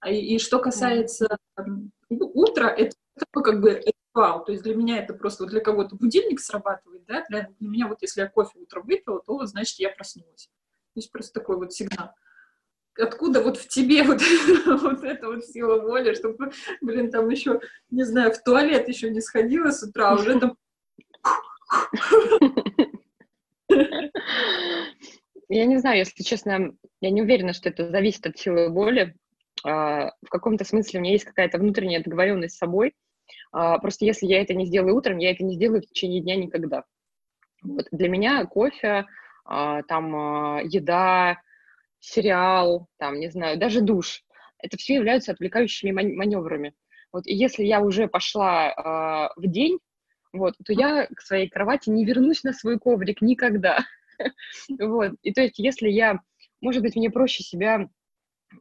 А 0.00 0.10
и, 0.10 0.18
и 0.34 0.38
что 0.38 0.58
касается 0.58 1.38
mm. 1.58 1.90
утра, 2.10 2.68
это 2.68 2.94
такой 3.18 3.42
как 3.42 3.60
бы 3.60 3.82
ритуал, 3.84 4.44
то 4.44 4.52
есть 4.52 4.64
для 4.64 4.74
меня 4.74 4.98
это 4.98 5.14
просто, 5.14 5.44
вот 5.44 5.50
для 5.50 5.60
кого-то 5.60 5.96
будильник 5.96 6.40
срабатывает, 6.40 7.04
да, 7.06 7.24
для, 7.28 7.48
для 7.58 7.68
меня 7.68 7.86
вот 7.86 8.02
если 8.02 8.20
я 8.20 8.28
кофе 8.28 8.58
утром 8.58 8.86
выпила, 8.86 9.22
то 9.26 9.46
значит 9.46 9.78
я 9.78 9.90
проснулась. 9.90 10.50
То 10.94 10.98
есть 10.98 11.10
просто 11.10 11.40
такой 11.40 11.56
вот 11.56 11.72
сигнал 11.72 12.10
откуда 12.98 13.40
вот 13.42 13.56
в 13.56 13.68
тебе 13.68 14.02
вот, 14.04 14.20
вот 14.66 15.04
эта 15.04 15.26
вот 15.28 15.44
сила 15.44 15.80
воли, 15.80 16.14
чтобы, 16.14 16.52
блин, 16.80 17.10
там 17.10 17.28
еще, 17.28 17.60
не 17.90 18.04
знаю, 18.04 18.32
в 18.32 18.42
туалет 18.42 18.88
еще 18.88 19.10
не 19.10 19.20
сходила 19.20 19.70
с 19.70 19.82
утра, 19.82 20.10
а 20.10 20.14
уже 20.14 20.38
там... 20.38 20.56
Я 25.52 25.66
не 25.66 25.78
знаю, 25.78 25.98
если 25.98 26.22
честно, 26.22 26.76
я 27.00 27.10
не 27.10 27.22
уверена, 27.22 27.52
что 27.52 27.68
это 27.68 27.90
зависит 27.90 28.24
от 28.24 28.38
силы 28.38 28.68
воли. 28.68 29.16
А, 29.64 30.12
в 30.22 30.28
каком-то 30.30 30.64
смысле 30.64 31.00
у 31.00 31.02
меня 31.02 31.12
есть 31.12 31.24
какая-то 31.24 31.58
внутренняя 31.58 32.00
договоренность 32.00 32.54
с 32.54 32.58
собой. 32.58 32.94
А, 33.50 33.78
просто 33.78 34.04
если 34.04 34.26
я 34.26 34.40
это 34.40 34.54
не 34.54 34.64
сделаю 34.64 34.94
утром, 34.94 35.18
я 35.18 35.32
это 35.32 35.42
не 35.42 35.56
сделаю 35.56 35.82
в 35.82 35.86
течение 35.86 36.20
дня 36.20 36.36
никогда. 36.36 36.84
Вот. 37.64 37.88
Для 37.90 38.08
меня 38.08 38.44
кофе, 38.46 39.06
а, 39.44 39.82
там, 39.82 40.58
еда, 40.68 41.40
сериал, 41.98 42.86
там, 42.98 43.18
не 43.18 43.28
знаю, 43.28 43.58
даже 43.58 43.80
душ. 43.80 44.22
Это 44.58 44.76
все 44.76 44.94
являются 44.94 45.32
отвлекающими 45.32 45.90
маневрами. 45.90 46.74
Вот, 47.12 47.26
и 47.26 47.34
если 47.34 47.64
я 47.64 47.80
уже 47.80 48.06
пошла 48.06 48.68
э, 48.70 49.40
в 49.40 49.46
день, 49.48 49.80
вот, 50.32 50.54
то 50.64 50.72
я 50.72 51.08
к 51.08 51.20
своей 51.22 51.48
кровати 51.48 51.90
не 51.90 52.04
вернусь 52.04 52.44
на 52.44 52.52
свой 52.52 52.78
коврик 52.78 53.20
никогда. 53.20 53.78
Вот, 54.78 55.12
и 55.22 55.32
то 55.32 55.42
есть, 55.42 55.58
если 55.58 55.88
я, 55.88 56.20
может 56.60 56.82
быть, 56.82 56.96
мне 56.96 57.10
проще 57.10 57.42
себя 57.42 57.82
э, 57.82 57.88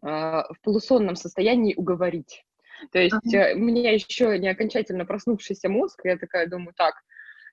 в 0.02 0.56
полусонном 0.64 1.16
состоянии 1.16 1.76
уговорить. 1.76 2.44
То 2.92 3.00
есть, 3.00 3.34
uh-huh. 3.34 3.54
у 3.54 3.60
меня 3.60 3.92
еще 3.92 4.38
не 4.40 4.48
окончательно 4.48 5.06
проснувшийся 5.06 5.70
мозг, 5.70 6.02
я 6.06 6.18
такая 6.18 6.48
думаю, 6.48 6.74
так, 6.76 6.96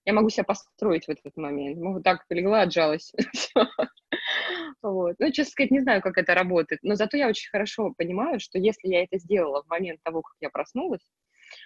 я 0.07 0.13
могу 0.13 0.31
себя 0.31 0.45
построить 0.45 1.07
в 1.07 1.11
этот 1.11 1.37
момент. 1.37 1.79
Ну, 1.79 1.95
вот 1.95 2.05
так 2.05 2.25
легла, 2.31 2.63
отжалась. 2.63 3.13
вот. 4.83 5.17
Ну, 5.19 5.33
честно 5.33 5.51
сказать, 5.51 5.73
не 5.73 5.81
знаю, 5.81 6.01
как 6.01 6.17
это 6.17 6.33
работает, 6.35 6.81
но 6.83 6.95
зато 6.95 7.17
я 7.17 7.29
очень 7.29 7.51
хорошо 7.51 7.93
понимаю, 7.97 8.39
что 8.39 8.59
если 8.59 8.89
я 8.89 9.03
это 9.03 9.19
сделала 9.19 9.65
в 9.65 9.69
момент 9.69 10.01
того, 10.05 10.23
как 10.23 10.37
я 10.41 10.49
проснулась, 10.49 11.11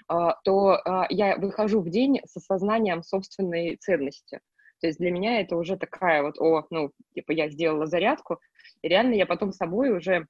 а, 0.08 0.36
то 0.42 0.80
а, 0.84 1.06
я 1.10 1.36
выхожу 1.36 1.82
в 1.82 1.90
день 1.90 2.20
со 2.26 2.40
сознанием 2.40 3.02
собственной 3.02 3.76
ценности. 3.76 4.40
То 4.80 4.86
есть 4.86 4.98
для 4.98 5.10
меня 5.10 5.40
это 5.40 5.56
уже 5.56 5.76
такая 5.76 6.22
вот, 6.22 6.38
о, 6.40 6.66
ну, 6.70 6.90
типа 7.14 7.32
я 7.32 7.48
сделала 7.48 7.86
зарядку, 7.86 8.40
и 8.82 8.88
реально 8.88 9.14
я 9.14 9.26
потом 9.26 9.52
собой 9.52 9.90
уже, 9.90 10.26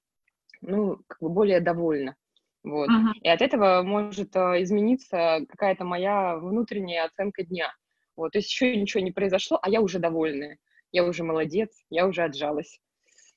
ну, 0.61 0.99
как 1.07 1.21
бы 1.21 1.29
более 1.29 1.61
довольна. 1.61 2.17
Вот. 2.63 2.89
Uh-huh. 2.89 3.13
И 3.23 3.29
от 3.29 3.41
этого 3.41 3.83
может 3.83 4.37
э, 4.37 4.63
измениться 4.63 5.41
какая-то 5.49 5.85
моя 5.85 6.37
внутренняя 6.37 7.05
оценка 7.05 7.43
дня. 7.43 7.73
Вот, 8.17 8.33
то 8.33 8.39
есть 8.39 8.51
еще 8.51 8.77
ничего 8.77 9.03
не 9.03 9.13
произошло, 9.13 9.59
а 9.63 9.71
я 9.71 9.81
уже 9.81 9.99
довольная, 9.99 10.59
я 10.93 11.05
уже 11.05 11.25
молодец, 11.25 11.71
я 11.89 12.07
уже 12.07 12.23
отжалась, 12.23 12.79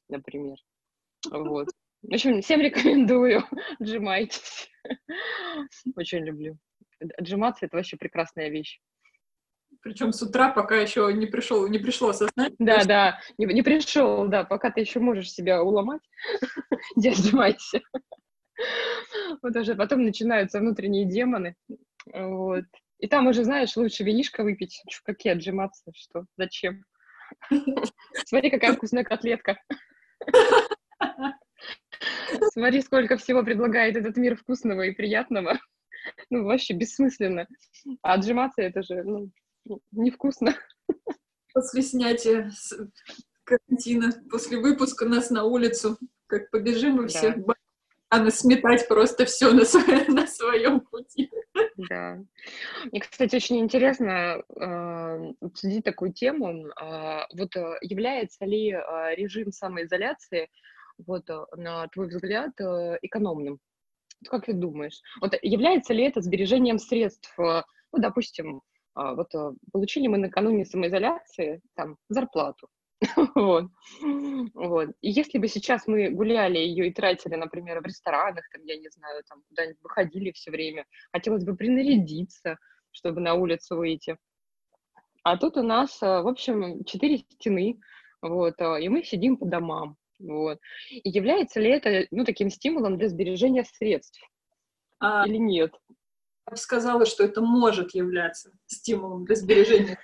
например. 0.10 0.58
Вот. 1.32 1.70
В 2.02 2.14
общем, 2.14 2.42
всем 2.42 2.60
рекомендую, 2.62 3.44
отжимайтесь. 3.80 4.70
Очень 5.96 6.26
люблю. 6.26 6.58
Отжиматься— 7.18 7.66
это 7.68 7.78
вообще 7.78 7.98
прекрасная 7.98 8.50
вещь. 8.50 8.82
Причем 9.84 10.14
с 10.14 10.22
утра, 10.22 10.50
пока 10.50 10.78
еще 10.78 11.12
не 11.14 11.26
пришел, 11.26 11.68
не 11.68 11.78
пришло 11.78 12.14
сознание. 12.14 12.56
Да, 12.58 12.80
что... 12.80 12.88
да, 12.88 13.20
не, 13.38 13.46
не 13.46 13.62
пришел, 13.62 14.28
да, 14.28 14.46
пока 14.46 14.72
ты 14.72 14.80
еще 14.80 15.00
можешь 15.02 15.32
себя 15.32 15.62
уломать, 15.62 16.02
не 16.96 17.10
отжимайся. 17.10 17.82
Вот 19.42 19.56
уже 19.56 19.76
потом 19.76 20.06
начинаются 20.06 20.60
внутренние 20.60 21.06
демоны, 21.06 21.56
вот, 22.06 22.64
и 23.00 23.08
там 23.08 23.28
уже, 23.28 23.44
знаешь, 23.44 23.76
лучше 23.76 24.06
винишко 24.06 24.44
выпить. 24.44 24.82
Какие 25.04 25.34
отжиматься, 25.34 25.92
что, 25.94 26.26
зачем? 26.38 26.86
Смотри, 28.26 28.50
какая 28.50 28.74
вкусная 28.74 29.04
котлетка. 29.04 29.60
Смотри, 32.54 32.82
сколько 32.82 33.18
всего 33.18 33.44
предлагает 33.44 33.98
этот 33.98 34.16
мир 34.16 34.38
вкусного 34.38 34.84
и 34.84 34.92
приятного. 34.92 35.60
Ну, 36.30 36.46
вообще 36.46 36.74
бессмысленно. 36.74 37.48
А 38.02 38.14
отжиматься 38.14 38.62
это 38.62 38.84
же, 38.84 39.04
ну, 39.04 39.32
невкусно. 39.92 40.56
После 41.54 41.82
снятия 41.82 42.52
карантина, 43.44 44.12
после 44.30 44.58
выпуска 44.58 45.06
нас 45.06 45.30
на 45.30 45.44
улицу, 45.44 45.98
как 46.28 46.50
побежим 46.50 46.96
мы 46.96 47.04
да. 47.04 47.08
все 47.08 47.44
а 48.14 48.30
сметать 48.30 48.88
просто 48.88 49.26
все 49.26 49.52
на, 49.52 49.66
своем, 49.66 50.06
на 50.14 50.28
своем 50.28 50.82
пути. 50.82 51.32
Да. 51.90 52.20
Мне, 52.92 53.02
кстати, 53.02 53.36
очень 53.36 53.60
интересно 53.60 54.44
э, 54.56 55.34
обсудить 55.42 55.84
такую 55.84 56.14
тему. 56.14 56.68
Э, 56.80 57.26
вот 57.34 57.56
является 57.82 58.46
ли 58.46 58.72
э, 58.72 59.16
режим 59.16 59.52
самоизоляции, 59.52 60.50
вот, 61.00 61.28
э, 61.30 61.40
на 61.56 61.88
твой 61.88 62.08
взгляд, 62.08 62.52
э, 62.60 63.00
экономным? 63.02 63.58
Как 64.30 64.46
ты 64.46 64.54
думаешь? 64.54 65.02
Вот 65.20 65.34
является 65.42 65.94
ли 65.94 66.04
это 66.04 66.22
сбережением 66.22 66.78
средств? 66.78 67.34
Э, 67.40 67.64
ну, 67.92 68.00
допустим, 68.00 68.62
вот 68.96 69.34
э, 69.34 69.52
получили 69.72 70.08
мы 70.08 70.18
накануне 70.18 70.66
самоизоляции 70.66 71.62
там 71.76 71.98
зарплату, 72.10 72.68
вот. 73.36 73.66
вот. 74.54 74.90
И 75.02 75.10
если 75.10 75.38
бы 75.38 75.48
сейчас 75.48 75.88
мы 75.88 76.10
гуляли 76.10 76.58
ее 76.58 76.88
и 76.88 76.94
тратили, 76.94 77.36
например, 77.36 77.82
в 77.82 77.86
ресторанах, 77.86 78.48
там, 78.52 78.64
я 78.66 78.78
не 78.78 78.90
знаю, 78.90 79.24
там 79.28 79.42
куда-нибудь 79.50 79.82
выходили 79.82 80.32
все 80.32 80.52
время, 80.52 80.86
хотелось 81.12 81.44
бы 81.44 81.56
принарядиться, 81.56 82.58
чтобы 82.92 83.22
на 83.22 83.34
улицу 83.34 83.78
выйти. 83.78 84.18
А 85.24 85.38
тут 85.38 85.58
у 85.58 85.64
нас, 85.64 86.02
э, 86.02 86.22
в 86.22 86.28
общем, 86.28 86.84
четыре 86.86 87.18
стены, 87.18 87.80
вот, 88.22 88.56
и 88.62 88.90
мы 88.90 89.04
сидим 89.04 89.38
по 89.38 89.46
домам. 89.46 89.98
Вот. 90.20 90.60
И 90.90 91.10
является 91.10 91.60
ли 91.60 91.70
это, 91.70 92.08
ну, 92.12 92.24
таким 92.24 92.50
стимулом 92.50 92.98
для 92.98 93.10
сбережения 93.10 93.66
средств? 93.66 94.22
А... 95.00 95.28
Или 95.28 95.38
нет? 95.38 95.74
Бы 96.52 96.58
сказала, 96.58 97.06
что 97.06 97.24
это 97.24 97.42
может 97.42 97.96
являться 97.96 98.52
стимулом 98.68 99.26
для 99.26 99.36
сбережения. 99.36 100.00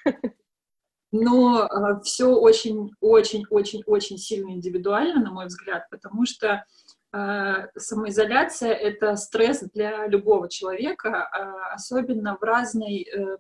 Но 1.12 1.66
э, 1.66 2.02
все 2.04 2.28
очень-очень-очень-очень 2.28 4.18
сильно 4.18 4.52
индивидуально, 4.52 5.24
на 5.24 5.32
мой 5.32 5.48
взгляд, 5.48 5.90
потому 5.90 6.26
что 6.28 6.64
э, 7.12 7.68
самоизоляция— 7.76 8.74
это 8.74 9.16
стресс 9.16 9.62
для 9.74 10.06
любого 10.06 10.48
человека, 10.50 11.30
э, 11.32 11.74
особенно 11.74 12.38
в 12.38 12.44
разной... 12.44 13.04
Э, 13.04 13.38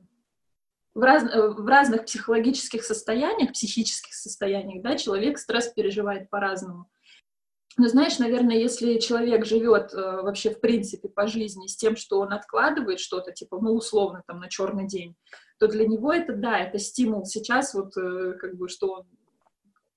в, 0.96 1.01
раз, 1.01 1.24
в 1.24 1.65
разных 1.68 2.06
психологических 2.06 2.84
состояниях, 2.84 3.53
психических 3.53 4.13
состояниях, 4.15 4.82
да, 4.82 4.98
человек 4.98 5.38
стресс 5.38 5.68
переживает 5.68 6.29
по-разному. 6.32 6.89
Но 7.78 7.88
знаешь, 7.88 8.20
наверное, 8.20 8.58
если 8.58 8.98
человек 8.98 9.46
живет 9.46 9.94
э, 9.94 9.98
вообще 9.98 10.50
в 10.50 10.60
принципе 10.60 11.08
по 11.08 11.28
жизни 11.28 11.68
с 11.68 11.78
тем, 11.78 11.96
что 11.96 12.20
он 12.20 12.34
откладывает 12.34 13.00
что-то, 13.00 13.32
типа, 13.32 13.60
ну, 13.62 13.74
условно, 13.74 14.24
там, 14.28 14.40
на 14.40 14.50
черный 14.50 14.88
день, 14.88 15.16
то 15.60 15.68
для 15.68 15.88
него 15.88 16.12
это, 16.12 16.34
да, 16.34 16.58
это 16.60 16.80
стимул 16.80 17.26
сейчас, 17.26 17.74
вот, 17.74 17.96
э, 17.98 18.34
как 18.40 18.56
бы, 18.56 18.68
что 18.70 18.92
он 18.94 19.08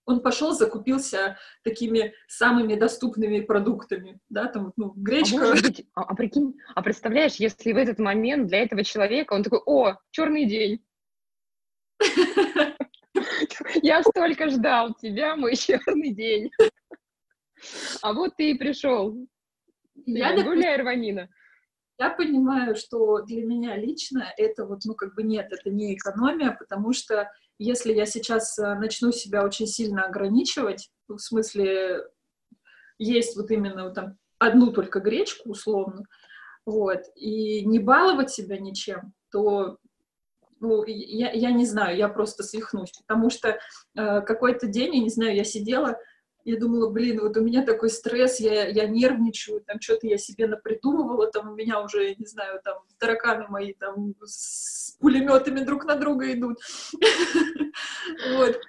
он 0.04 0.20
пошел, 0.20 0.52
закупился 0.52 1.38
такими 1.62 2.12
самыми 2.26 2.74
доступными 2.74 3.38
продуктами, 3.38 4.18
да, 4.28 4.46
там, 4.46 4.72
ну, 4.76 4.92
гречка. 4.96 5.52
А, 5.52 5.52
быть, 5.52 5.86
а, 5.94 6.02
а 6.02 6.14
прикинь, 6.16 6.54
а 6.74 6.82
представляешь, 6.82 7.36
если 7.36 7.72
в 7.72 7.76
этот 7.76 8.00
момент 8.00 8.48
для 8.48 8.62
этого 8.62 8.82
человека 8.82 9.32
он 9.32 9.44
такой, 9.44 9.60
о, 9.64 9.96
черный 10.10 10.46
день. 10.46 10.84
Я 13.82 14.02
столько 14.02 14.48
ждал 14.48 14.94
тебя, 14.94 15.36
мой 15.36 15.56
черный 15.56 16.12
день. 16.12 16.50
А 18.02 18.12
вот 18.12 18.36
ты 18.36 18.50
и 18.50 18.58
пришел. 18.58 19.16
Я 20.06 20.42
гуляй, 20.42 20.76
Рванина. 20.76 21.28
Я 21.98 22.10
понимаю, 22.10 22.74
что 22.74 23.20
для 23.22 23.44
меня 23.44 23.76
лично 23.76 24.32
это 24.36 24.66
вот, 24.66 24.80
ну, 24.84 24.94
как 24.94 25.14
бы 25.14 25.22
нет, 25.22 25.52
это 25.52 25.70
не 25.70 25.94
экономия, 25.94 26.56
потому 26.58 26.92
что 26.92 27.30
если 27.58 27.92
я 27.92 28.06
сейчас 28.06 28.58
э, 28.58 28.74
начну 28.74 29.12
себя 29.12 29.44
очень 29.44 29.66
сильно 29.66 30.04
ограничивать, 30.04 30.90
в 31.06 31.18
смысле 31.18 32.02
есть 32.98 33.36
вот 33.36 33.50
именно 33.50 33.84
вот 33.84 33.94
там 33.94 34.16
одну 34.38 34.72
только 34.72 35.00
гречку 35.00 35.50
условно, 35.50 36.02
вот, 36.66 37.02
и 37.14 37.64
не 37.64 37.78
баловать 37.78 38.30
себя 38.30 38.58
ничем, 38.58 39.12
то 39.30 39.78
ну, 40.60 40.84
я, 40.86 41.30
я 41.32 41.50
не 41.50 41.66
знаю, 41.66 41.96
я 41.96 42.08
просто 42.08 42.42
свихнусь, 42.42 42.92
потому 43.06 43.30
что 43.30 43.48
э, 43.50 44.20
какой-то 44.22 44.66
день, 44.66 44.94
я 44.94 45.02
не 45.02 45.10
знаю, 45.10 45.36
я 45.36 45.44
сидела, 45.44 45.98
я 46.44 46.58
думала, 46.58 46.88
блин, 46.90 47.20
вот 47.20 47.36
у 47.36 47.42
меня 47.42 47.64
такой 47.64 47.90
стресс, 47.90 48.40
я, 48.40 48.66
я 48.68 48.86
нервничаю, 48.86 49.60
там 49.60 49.80
что-то 49.80 50.06
я 50.06 50.18
себе 50.18 50.46
напридумывала, 50.46 51.30
там 51.30 51.50
у 51.50 51.54
меня 51.54 51.80
уже, 51.82 52.14
не 52.14 52.26
знаю, 52.26 52.60
там 52.64 52.78
тараканы 52.98 53.46
мои 53.48 53.74
там 53.74 54.14
с 54.24 54.96
пулеметами 55.00 55.60
друг 55.60 55.84
на 55.84 55.96
друга 55.96 56.32
идут. 56.32 56.58
Вот. 58.34 58.60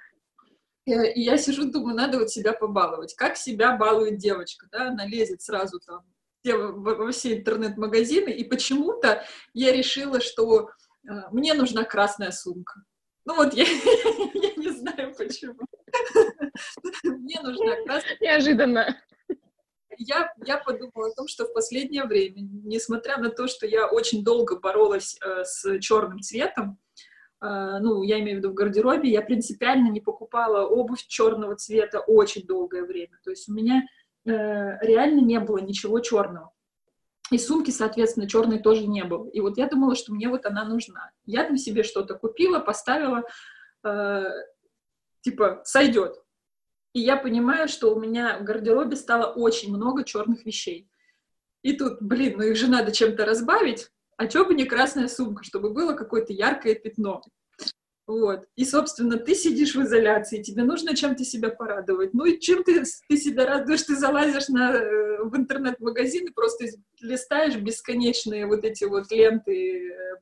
И 0.86 0.92
я 1.22 1.36
сижу, 1.38 1.70
думаю, 1.70 1.96
надо 1.96 2.18
вот 2.18 2.30
себя 2.30 2.52
побаловать. 2.52 3.14
Как 3.14 3.36
себя 3.36 3.76
балует 3.76 4.18
девочка, 4.18 4.66
да, 4.70 4.88
она 4.88 5.06
лезет 5.06 5.42
сразу 5.42 5.80
там 5.80 6.04
во 6.52 7.10
все 7.10 7.38
интернет-магазины, 7.38 8.30
и 8.30 8.44
почему-то 8.44 9.24
я 9.54 9.72
решила, 9.72 10.20
что 10.20 10.68
э, 11.08 11.12
мне 11.32 11.54
нужна 11.54 11.84
красная 11.84 12.32
сумка. 12.32 12.82
Ну 13.24 13.36
вот 13.36 13.54
я, 13.54 13.64
я 14.34 14.54
не 14.56 14.70
знаю 14.70 15.14
почему. 15.16 15.58
Мне 17.04 17.40
нужна 17.42 17.76
красная... 17.84 18.16
Неожиданно. 18.20 18.96
Я, 19.98 20.32
я 20.44 20.58
подумала 20.58 21.08
о 21.08 21.14
том, 21.14 21.28
что 21.28 21.44
в 21.46 21.52
последнее 21.52 22.04
время, 22.04 22.40
несмотря 22.64 23.18
на 23.18 23.30
то, 23.30 23.46
что 23.46 23.66
я 23.66 23.86
очень 23.86 24.24
долго 24.24 24.58
боролась 24.58 25.16
э, 25.24 25.44
с 25.44 25.78
черным 25.78 26.20
цветом, 26.20 26.78
э, 27.40 27.78
ну, 27.80 28.02
я 28.02 28.18
имею 28.20 28.36
в 28.36 28.38
виду 28.38 28.50
в 28.50 28.54
гардеробе, 28.54 29.10
я 29.10 29.22
принципиально 29.22 29.90
не 29.90 30.00
покупала 30.00 30.66
обувь 30.66 31.06
черного 31.06 31.56
цвета 31.56 32.00
очень 32.00 32.46
долгое 32.46 32.82
время. 32.82 33.18
То 33.22 33.30
есть 33.30 33.48
у 33.48 33.52
меня 33.52 33.82
э, 34.26 34.30
реально 34.30 35.20
не 35.20 35.38
было 35.38 35.58
ничего 35.58 36.00
черного. 36.00 36.50
И 37.30 37.38
сумки, 37.38 37.70
соответственно, 37.70 38.28
черной 38.28 38.58
тоже 38.58 38.86
не 38.86 39.02
было. 39.04 39.28
И 39.30 39.40
вот 39.40 39.56
я 39.56 39.66
думала, 39.66 39.94
что 39.94 40.12
мне 40.12 40.28
вот 40.28 40.44
она 40.44 40.64
нужна. 40.64 41.10
Я 41.24 41.44
там 41.44 41.56
себе 41.56 41.82
что-то 41.82 42.14
купила, 42.14 42.58
поставила, 42.58 43.22
э, 43.82 44.24
типа, 45.24 45.62
сойдет. 45.64 46.22
И 46.92 47.00
я 47.00 47.16
понимаю, 47.16 47.66
что 47.66 47.92
у 47.94 47.98
меня 47.98 48.38
в 48.38 48.44
гардеробе 48.44 48.94
стало 48.94 49.32
очень 49.32 49.74
много 49.74 50.04
черных 50.04 50.44
вещей. 50.44 50.88
И 51.62 51.72
тут, 51.72 52.00
блин, 52.00 52.34
ну 52.36 52.44
их 52.44 52.56
же 52.56 52.68
надо 52.68 52.92
чем-то 52.92 53.24
разбавить, 53.24 53.88
а 54.16 54.28
чё 54.28 54.46
бы 54.46 54.54
не 54.54 54.66
красная 54.66 55.08
сумка, 55.08 55.42
чтобы 55.42 55.70
было 55.70 55.94
какое-то 55.94 56.32
яркое 56.32 56.74
пятно. 56.74 57.22
Вот. 58.06 58.44
И, 58.54 58.66
собственно, 58.66 59.16
ты 59.16 59.34
сидишь 59.34 59.74
в 59.74 59.82
изоляции, 59.82 60.42
тебе 60.42 60.62
нужно 60.62 60.94
чем-то 60.94 61.24
себя 61.24 61.48
порадовать. 61.48 62.12
Ну 62.12 62.26
и 62.26 62.38
чем 62.38 62.62
ты, 62.62 62.84
ты 63.08 63.16
себя 63.16 63.46
радуешь? 63.46 63.82
Ты 63.82 63.96
залазишь 63.96 64.48
на, 64.48 64.74
э, 64.74 65.24
в 65.24 65.34
интернет-магазин 65.34 66.26
и 66.26 66.32
просто 66.32 66.66
листаешь 67.00 67.56
бесконечные 67.56 68.46
вот 68.46 68.62
эти 68.62 68.84
вот 68.84 69.10
ленты 69.10 69.88
э, 69.88 70.16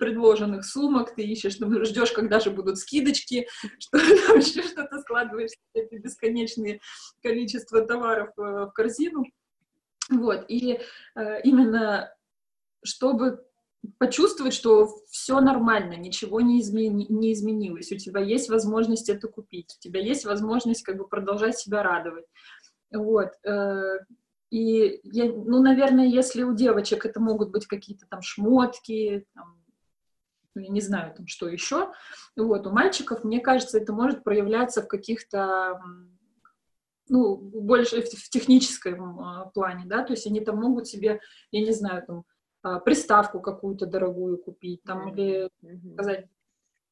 предложенных 0.00 0.64
сумок, 0.64 1.14
ты 1.14 1.22
ищешь, 1.22 1.58
ждешь, 1.86 2.12
когда 2.12 2.40
же 2.40 2.50
будут 2.50 2.78
скидочки, 2.78 3.46
что 3.78 3.98
вообще 4.28 4.62
что-то 4.62 4.98
складываешь 5.00 5.52
эти 5.74 5.94
бесконечные 5.94 6.80
количество 7.22 7.82
товаров 7.82 8.30
э, 8.36 8.42
в 8.42 8.72
корзину. 8.72 9.24
Вот, 10.10 10.44
и 10.48 10.80
э, 11.14 11.42
именно 11.44 12.12
чтобы 12.82 13.44
почувствовать, 13.98 14.54
что 14.54 14.88
все 15.10 15.40
нормально, 15.40 15.94
ничего 15.94 16.40
не, 16.40 16.60
измени, 16.60 17.06
не 17.08 17.32
изменилось, 17.32 17.92
у 17.92 17.96
тебя 17.96 18.20
есть 18.20 18.50
возможность 18.50 19.08
это 19.08 19.28
купить, 19.28 19.76
у 19.78 19.80
тебя 19.80 20.00
есть 20.00 20.24
возможность 20.24 20.82
как 20.82 20.96
бы 20.96 21.06
продолжать 21.06 21.58
себя 21.58 21.82
радовать. 21.82 22.26
Вот. 22.92 23.28
Э, 23.44 23.98
и, 24.50 25.00
я, 25.04 25.26
ну, 25.26 25.62
наверное, 25.62 26.06
если 26.06 26.42
у 26.42 26.54
девочек 26.54 27.06
это 27.06 27.20
могут 27.20 27.50
быть 27.50 27.66
какие-то 27.66 28.06
там 28.06 28.20
шмотки, 28.20 29.24
там, 29.34 29.59
я 30.54 30.68
не 30.68 30.80
знаю, 30.80 31.14
там, 31.14 31.26
что 31.26 31.48
еще. 31.48 31.92
Вот, 32.36 32.66
у 32.66 32.70
мальчиков, 32.70 33.24
мне 33.24 33.40
кажется, 33.40 33.78
это 33.78 33.92
может 33.92 34.24
проявляться 34.24 34.82
в 34.82 34.88
каких-то, 34.88 35.80
ну, 37.08 37.36
больше 37.36 38.02
в 38.02 38.28
техническом 38.30 39.20
а, 39.20 39.44
плане, 39.46 39.84
да, 39.86 40.02
то 40.02 40.12
есть 40.12 40.26
они 40.26 40.40
там 40.40 40.56
могут 40.56 40.86
себе, 40.86 41.20
я 41.50 41.60
не 41.60 41.72
знаю, 41.72 42.04
там, 42.06 42.24
а, 42.62 42.80
приставку 42.80 43.40
какую-то 43.40 43.86
дорогую 43.86 44.38
купить, 44.38 44.82
там, 44.82 45.08
mm-hmm. 45.08 45.12
или 45.12 45.50
сказать 45.94 46.26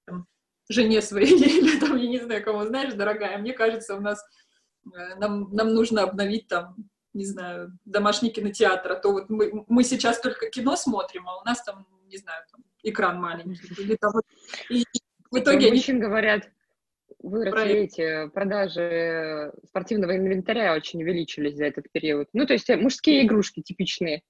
там, 0.07 0.27
жене 0.69 1.03
своей, 1.03 1.35
или 1.59 1.79
там, 1.79 1.97
я 1.97 2.09
не 2.09 2.21
знаю, 2.21 2.45
кому, 2.45 2.65
знаешь, 2.65 2.95
дорогая, 2.95 3.39
мне 3.39 3.53
кажется, 3.53 3.97
у 3.97 4.01
нас, 4.01 4.25
э, 4.87 5.17
нам, 5.17 5.53
нам 5.53 5.75
нужно 5.75 6.03
обновить 6.03 6.49
там, 6.49 6.77
не 7.15 7.27
знаю, 7.27 7.77
домашний 7.85 8.31
кинотеатр, 8.31 8.93
а 8.93 8.97
то 8.97 9.13
вот 9.13 9.29
мы, 9.29 9.65
мы 9.67 9.83
сейчас 9.83 10.21
только 10.21 10.51
кино 10.51 10.77
смотрим, 10.77 11.29
а 11.29 11.41
у 11.41 11.45
нас 11.45 11.63
там, 11.63 11.87
не 12.07 12.17
знаю, 12.17 12.45
там, 12.51 12.65
экран 12.91 13.21
маленький. 13.21 13.83
Или 13.83 13.97
там, 13.97 14.13
и 14.71 14.85
в 15.31 15.39
итоге 15.39 15.71
мужчин 15.71 15.97
они... 15.97 16.05
говорят, 16.05 16.49
выросли 17.21 17.51
Про... 17.51 17.63
эти 17.63 18.29
продажи 18.31 19.53
спортивного 19.69 20.17
инвентаря 20.17 20.75
очень 20.75 21.03
увеличились 21.03 21.57
за 21.57 21.67
этот 21.67 21.91
период. 21.93 22.29
Ну, 22.33 22.47
то 22.47 22.53
есть 22.53 22.69
э, 22.71 22.77
мужские 22.77 23.27
игрушки 23.27 23.63
типичные. 23.63 24.23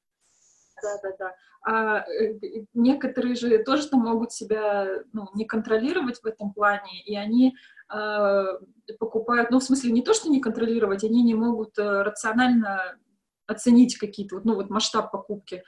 Да, 0.83 0.99
да, 1.03 1.17
да. 1.19 1.35
А 1.63 2.05
э, 2.09 2.39
некоторые 2.75 3.35
же 3.35 3.59
тоже 3.59 3.89
там 3.89 4.01
могут 4.01 4.33
себя 4.33 5.03
ну, 5.13 5.27
не 5.35 5.45
контролировать 5.45 6.19
в 6.23 6.27
этом 6.27 6.53
плане, 6.53 7.03
и 7.05 7.17
они 7.17 7.57
э, 7.93 8.45
покупают, 8.99 9.51
ну, 9.51 9.59
в 9.59 9.65
смысле, 9.65 9.93
не 9.93 10.03
то, 10.03 10.15
что 10.15 10.31
не 10.31 10.41
контролировать, 10.41 11.05
они 11.05 11.23
не 11.23 11.35
могут 11.35 11.79
э, 11.79 12.03
рационально 12.03 12.99
оценить 13.47 13.99
какие-то, 13.99 14.41
ну, 14.45 14.55
вот 14.55 14.71
масштаб 14.71 15.11
покупки. 15.11 15.63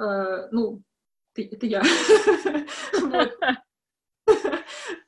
Э, 0.00 0.48
ну, 0.52 0.82
ты, 1.32 1.48
это 1.50 1.66
я. 1.66 1.82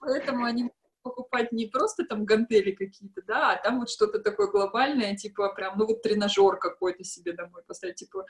Поэтому 0.00 0.44
они 0.44 0.70
покупать 1.02 1.52
не 1.52 1.66
просто 1.66 2.04
там 2.04 2.24
гантели 2.24 2.72
какие-то, 2.72 3.22
да, 3.26 3.52
а 3.52 3.62
там 3.62 3.80
вот 3.80 3.90
что-то 3.90 4.20
такое 4.20 4.46
глобальное, 4.46 5.16
типа 5.16 5.52
прям, 5.54 5.76
ну 5.76 5.86
вот 5.86 6.02
тренажер 6.02 6.56
какой-то 6.56 7.04
себе 7.04 7.32
домой 7.32 7.62
поставить, 7.66 7.96
типа. 7.96 8.24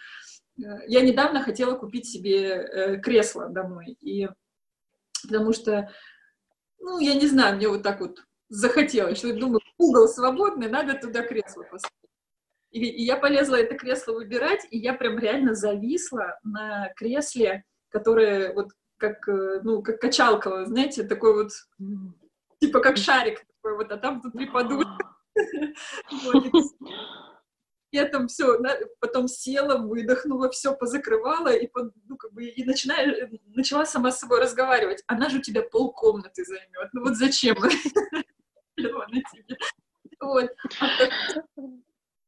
Э, 0.58 0.86
я 0.88 1.02
недавно 1.02 1.42
хотела 1.42 1.76
купить 1.76 2.06
себе 2.06 2.48
э, 2.48 3.00
кресло 3.00 3.48
домой, 3.48 3.96
и 4.00 4.28
потому 5.22 5.52
что, 5.52 5.90
ну, 6.78 6.98
я 6.98 7.14
не 7.14 7.26
знаю, 7.26 7.56
мне 7.56 7.68
вот 7.68 7.82
так 7.82 8.00
вот 8.00 8.24
захотелось, 8.48 9.18
что 9.18 9.28
я 9.28 9.34
думаю, 9.34 9.60
угол 9.78 10.08
свободный, 10.08 10.68
надо 10.68 10.94
туда 10.94 11.22
кресло 11.22 11.62
поставить. 11.64 11.92
И, 12.70 12.80
и 12.80 13.02
я 13.02 13.16
полезла 13.16 13.56
это 13.56 13.76
кресло 13.76 14.12
выбирать, 14.14 14.66
и 14.70 14.78
я 14.78 14.94
прям 14.94 15.18
реально 15.18 15.54
зависла 15.54 16.38
на 16.42 16.90
кресле, 16.96 17.64
которая 17.92 18.52
вот 18.54 18.70
как, 18.96 19.28
э, 19.28 19.60
ну, 19.62 19.82
как 19.82 20.00
качалка, 20.00 20.64
знаете, 20.64 21.04
такой 21.04 21.34
вот, 21.34 21.50
типа 22.60 22.80
как 22.80 22.96
шарик 22.96 23.44
такой 23.56 23.76
вот, 23.76 23.92
а 23.92 23.96
там 23.96 24.20
внутри 24.20 24.46
подушка. 24.46 25.16
я 27.92 28.06
там 28.06 28.26
все, 28.26 28.58
потом 29.00 29.28
села, 29.28 29.76
выдохнула, 29.76 30.50
все 30.50 30.74
позакрывала 30.74 31.52
и, 31.52 31.68
ну, 32.08 32.16
как 32.16 32.32
бы, 32.32 32.44
и 32.44 32.64
начинаю, 32.64 33.38
начала 33.54 33.84
сама 33.84 34.10
с 34.10 34.18
собой 34.18 34.40
разговаривать. 34.40 35.04
Она 35.06 35.28
же 35.28 35.38
у 35.38 35.42
тебя 35.42 35.62
полкомнаты 35.62 36.44
займет. 36.44 36.88
Ну 36.92 37.02
вот 37.02 37.16
зачем? 37.16 37.56
Вот. 40.20 40.50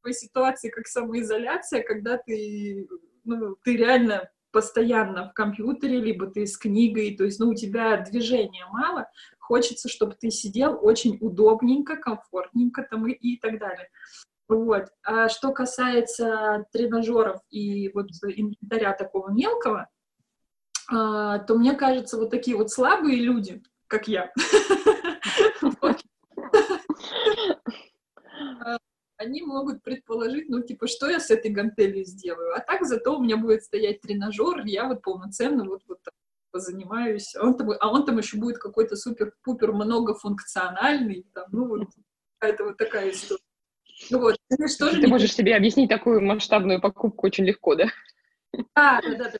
В 0.03 0.11
ситуации, 0.11 0.69
как 0.69 0.85
самоизоляция, 0.85 1.81
когда 1.81 2.17
ты, 2.17 2.89
ну, 3.23 3.55
ты 3.63 3.77
реально 3.77 4.29
постоянно 4.55 5.27
в 5.27 5.33
компьютере, 5.33 5.99
либо 5.99 6.27
ты 6.27 6.47
с 6.47 6.57
книгой, 6.57 7.13
то 7.17 7.25
есть, 7.25 7.41
ну, 7.41 7.49
у 7.49 7.53
тебя 7.53 7.97
движения 7.97 8.65
мало, 8.71 9.09
хочется, 9.37 9.89
чтобы 9.89 10.15
ты 10.17 10.31
сидел 10.31 10.79
очень 10.81 11.17
удобненько, 11.19 11.97
комфортненько 11.97 12.87
там 12.89 13.05
и, 13.05 13.11
и 13.11 13.37
так 13.37 13.59
далее. 13.59 13.89
Вот. 14.47 14.85
А 15.03 15.27
что 15.27 15.51
касается 15.51 16.67
тренажеров 16.71 17.41
и 17.49 17.89
вот 17.93 18.07
инвентаря 18.23 18.93
такого 18.93 19.29
мелкого, 19.29 19.89
а, 20.89 21.39
то 21.39 21.55
мне 21.55 21.73
кажется, 21.73 22.15
вот 22.15 22.29
такие 22.29 22.55
вот 22.55 22.71
слабые 22.71 23.19
люди, 23.19 23.61
как 23.87 24.07
я, 24.07 24.31
они 29.25 29.41
могут 29.41 29.83
предположить, 29.83 30.49
ну, 30.49 30.61
типа, 30.61 30.87
что 30.87 31.09
я 31.09 31.19
с 31.19 31.29
этой 31.29 31.51
гантелью 31.51 32.05
сделаю. 32.05 32.55
А 32.55 32.59
так 32.59 32.85
зато 32.85 33.17
у 33.17 33.23
меня 33.23 33.37
будет 33.37 33.63
стоять 33.63 34.01
тренажер, 34.01 34.65
я 34.65 34.87
вот 34.87 35.01
полноценно 35.01 35.65
вот, 35.65 35.81
вот 35.87 36.01
так 36.03 36.13
позанимаюсь. 36.51 37.35
А 37.35 37.45
он, 37.45 37.57
там, 37.57 37.71
а 37.79 37.91
он 37.91 38.05
там 38.05 38.17
еще 38.17 38.37
будет 38.37 38.57
какой-то 38.57 38.95
супер-пупер 38.95 39.73
многофункциональный, 39.73 41.25
там, 41.33 41.45
ну, 41.51 41.67
вот 41.67 41.87
какая-то 42.39 42.65
вот 42.65 42.77
такая 42.77 43.11
история. 43.11 43.41
Ну 44.09 44.19
вот. 44.19 44.35
Что 44.67 44.91
же 44.91 45.01
Ты 45.01 45.07
можешь 45.07 45.33
себе 45.33 45.55
объяснить 45.55 45.89
такую 45.89 46.21
масштабную 46.21 46.81
покупку 46.81 47.27
очень 47.27 47.45
легко, 47.45 47.75
да? 47.75 47.85
Да, 48.75 49.01
да, 49.01 49.15
да. 49.17 49.31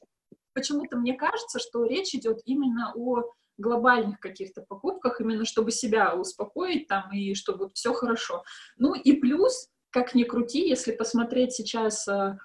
Почему-то 0.54 0.98
мне 0.98 1.13
кажется, 1.13 1.60
что 1.60 1.86
речь 1.86 2.15
идет 2.15 2.39
именно 2.45 2.93
о 2.95 3.24
глобальных 3.58 4.19
каких-то 4.19 4.62
покупках, 4.62 5.21
именно 5.21 5.45
чтобы 5.45 5.71
себя 5.71 6.13
успокоить 6.15 6.88
там 6.88 7.12
и 7.13 7.34
чтобы 7.36 7.69
все 7.74 7.93
хорошо. 7.93 8.43
Ну 8.78 8.93
и 8.93 9.13
плюс, 9.13 9.69
как 9.95 10.13
ни 10.13 10.25
крути, 10.25 10.67
если 10.67 10.91
посмотреть 10.91 11.53
сейчас, 11.53 12.05
э, 12.10 12.38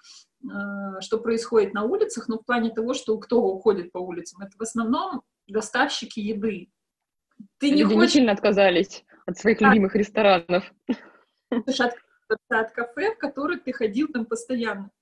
э, 0.45 1.01
что 1.01 1.19
происходит 1.19 1.75
на 1.75 1.83
улицах, 1.83 2.29
ну 2.29 2.39
в 2.39 2.47
плане 2.47 2.71
того, 2.71 2.95
что 2.95 3.19
кто 3.19 3.43
уходит 3.43 3.91
по 3.91 3.99
улицам, 3.99 4.41
это 4.43 4.57
в 4.57 4.63
основном 4.63 5.23
доставщики 5.49 6.21
еды. 6.21 6.71
Ты 7.59 7.71
Люди 7.71 7.83
не 7.83 7.95
хочешь... 7.97 8.13
сильно 8.13 8.31
отказались 8.31 9.05
от 9.27 9.37
своих 9.37 9.59
да. 9.59 9.69
любимых 9.69 9.97
ресторанов 9.97 10.73
от 12.49 12.71
кафе, 12.71 13.15
в 13.17 13.19
которых 13.19 13.65
ты 13.65 13.73
ходил 13.73 14.07
там 14.07 14.27
постоянно. 14.27 14.93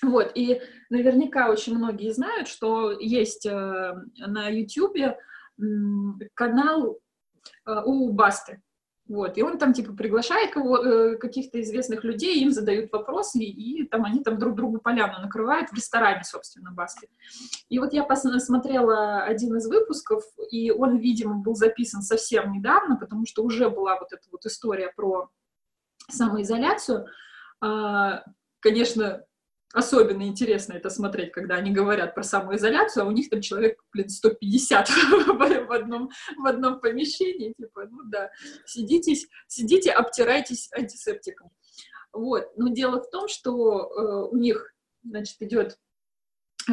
Вот, 0.00 0.32
и 0.34 0.62
наверняка 0.88 1.50
очень 1.50 1.76
многие 1.76 2.12
знают, 2.12 2.48
что 2.48 2.92
есть 2.98 3.44
э, 3.44 3.94
на 4.16 4.48
YouTube 4.48 5.18
канал 6.32 6.98
э, 7.66 7.82
у 7.84 8.10
Басты. 8.14 8.62
Вот, 9.06 9.36
и 9.36 9.42
он 9.42 9.58
там, 9.58 9.74
типа, 9.74 9.92
приглашает 9.92 10.52
кого, 10.52 10.78
э, 10.78 11.16
каких-то 11.16 11.60
известных 11.60 12.04
людей, 12.04 12.40
им 12.40 12.50
задают 12.50 12.90
вопросы, 12.90 13.38
и, 13.40 13.86
там 13.86 14.06
они 14.06 14.22
там 14.22 14.38
друг 14.38 14.54
другу 14.56 14.78
поляну 14.78 15.20
накрывают 15.20 15.68
в 15.68 15.74
ресторане, 15.74 16.24
собственно, 16.24 16.72
Басты. 16.72 17.08
И 17.68 17.78
вот 17.78 17.92
я 17.92 18.02
посмотрела 18.04 19.22
один 19.24 19.56
из 19.56 19.68
выпусков, 19.68 20.24
и 20.50 20.70
он, 20.70 20.96
видимо, 20.96 21.34
был 21.36 21.54
записан 21.54 22.00
совсем 22.00 22.52
недавно, 22.52 22.96
потому 22.96 23.26
что 23.26 23.42
уже 23.42 23.68
была 23.68 23.98
вот 23.98 24.10
эта 24.12 24.22
вот 24.32 24.46
история 24.46 24.90
про 24.96 25.28
самоизоляцию. 26.10 27.06
А, 27.60 28.24
конечно, 28.60 29.22
особенно 29.74 30.22
интересно 30.22 30.74
это 30.74 30.88
смотреть, 30.88 31.32
когда 31.32 31.56
они 31.56 31.72
говорят 31.72 32.14
про 32.14 32.22
самоизоляцию, 32.22 33.04
а 33.04 33.08
у 33.08 33.10
них 33.10 33.28
там 33.28 33.40
человек, 33.40 33.82
блин, 33.92 34.08
150 34.08 34.88
в 35.68 35.72
одном, 35.72 36.10
в 36.38 36.46
одном 36.46 36.80
помещении, 36.80 37.52
типа, 37.52 37.86
ну 37.90 38.04
да, 38.04 38.30
сидите, 38.64 39.14
сидите, 39.48 39.90
обтирайтесь 39.90 40.70
антисептиком. 40.72 41.50
Вот, 42.12 42.52
но 42.56 42.68
дело 42.68 43.02
в 43.02 43.10
том, 43.10 43.26
что 43.26 43.90
э, 43.90 44.28
у 44.30 44.36
них, 44.36 44.72
значит, 45.02 45.36
идет 45.40 45.76
э, 46.70 46.72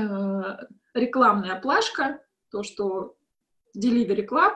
рекламная 0.93 1.59
плашка, 1.59 2.23
то, 2.51 2.61
что 2.61 3.15
Delivery 3.75 4.27
Club, 4.27 4.53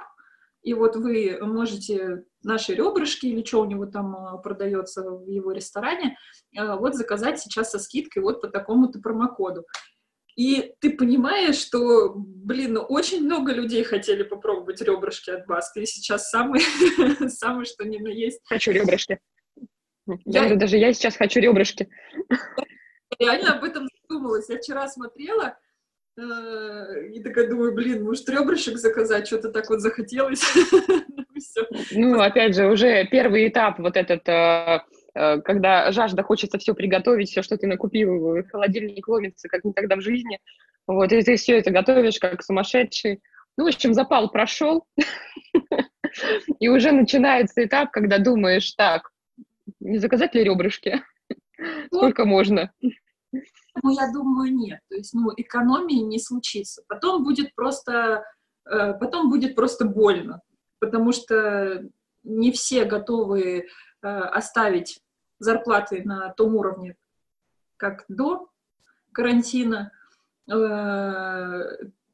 и 0.62 0.76
вот 0.76 0.96
вы 0.96 1.40
можете 1.42 2.26
наши 2.46 2.74
ребрышки 2.74 3.26
или 3.26 3.44
что 3.44 3.62
у 3.62 3.66
него 3.66 3.86
там 3.86 4.16
а, 4.16 4.38
продается 4.38 5.04
в 5.04 5.28
его 5.28 5.52
ресторане, 5.52 6.18
а, 6.58 6.78
вот 6.78 6.96
заказать 6.96 7.40
сейчас 7.40 7.72
со 7.72 7.80
скидкой 7.80 8.24
вот 8.24 8.42
по 8.42 8.48
такому-то 8.48 9.00
промокоду. 9.00 9.66
И 10.36 10.74
ты 10.80 10.92
понимаешь, 10.92 11.56
что, 11.56 12.14
блин, 12.16 12.74
ну, 12.74 12.82
очень 12.82 13.24
много 13.24 13.54
людей 13.54 13.84
хотели 13.84 14.24
попробовать 14.24 14.82
ребрышки 14.82 15.30
от 15.30 15.46
Баска, 15.48 15.80
и 15.80 15.86
сейчас 15.86 16.30
самый, 16.30 16.62
самый 17.30 17.66
что 17.66 17.86
ни 17.86 17.98
на 17.98 18.10
есть. 18.10 18.42
Хочу 18.46 18.72
ребрышки. 18.72 19.20
Я, 20.26 20.46
я 20.46 20.56
даже 20.56 20.78
я 20.78 20.94
сейчас 20.94 21.16
хочу 21.16 21.40
ребрышки. 21.40 21.90
Я 23.18 23.38
реально 23.38 23.58
об 23.58 23.64
этом 23.64 23.88
задумалась. 24.04 24.50
Я 24.50 24.58
вчера 24.58 24.88
смотрела, 24.90 25.58
Э, 25.58 25.65
и 26.18 27.22
такая 27.22 27.50
думаю, 27.50 27.74
блин, 27.74 28.04
может, 28.04 28.30
ребрышек 28.30 28.78
заказать, 28.78 29.28
что-то 29.28 29.50
так 29.50 29.70
вот 29.70 29.82
захотелось. 29.82 30.44
Ну, 31.92 32.20
опять 32.22 32.56
же, 32.56 32.68
уже 32.68 33.06
первый 33.08 33.50
этап 33.50 33.80
вот 33.80 33.98
этот, 33.98 34.28
э, 34.30 34.82
э, 35.14 35.42
когда 35.42 35.92
жажда 35.92 36.24
хочется 36.24 36.58
все 36.58 36.74
приготовить, 36.74 37.30
все, 37.30 37.42
что 37.42 37.58
ты 37.58 37.68
накупил, 37.68 38.42
холодильник 38.50 39.08
ломится, 39.08 39.50
как 39.50 39.66
никогда 39.66 39.98
в 39.98 40.02
жизни. 40.02 40.40
Вот, 40.88 41.12
и 41.12 41.22
ты 41.22 41.36
все 41.36 41.58
это 41.60 41.72
готовишь 41.72 42.20
как 42.20 42.42
сумасшедший. 42.42 43.22
Ну, 43.58 43.66
в 43.66 43.68
общем, 43.68 43.94
запал 43.94 44.30
прошел, 44.30 44.86
и 46.60 46.70
уже 46.70 46.92
начинается 46.92 47.64
этап, 47.64 47.92
когда 47.92 48.18
думаешь, 48.18 48.72
так, 48.74 49.12
не 49.80 49.98
заказать 49.98 50.36
ли 50.36 50.44
ребрышки? 50.44 51.02
Сколько 51.88 52.26
можно? 52.26 52.72
Ну, 53.84 53.92
я 53.92 54.12
думаю, 54.12 54.56
нет. 54.56 54.80
То 54.90 54.96
есть, 54.96 55.14
ну, 55.14 55.32
экономии 55.36 56.00
не 56.00 56.20
случится. 56.20 56.84
Потом 56.88 57.24
будет 57.24 57.54
просто, 57.56 58.24
э, 58.66 58.94
потом 58.94 59.30
будет 59.30 59.56
просто 59.56 59.86
больно, 59.86 60.42
потому 60.80 61.12
что 61.12 61.84
не 62.24 62.52
все 62.52 62.86
готовы 62.86 63.68
э, 64.02 64.08
оставить 64.08 65.02
зарплаты 65.40 66.04
на 66.04 66.30
том 66.34 66.56
уровне, 66.56 66.96
как 67.78 68.06
до 68.08 68.50
карантина. 69.12 69.92
Э, 70.50 71.64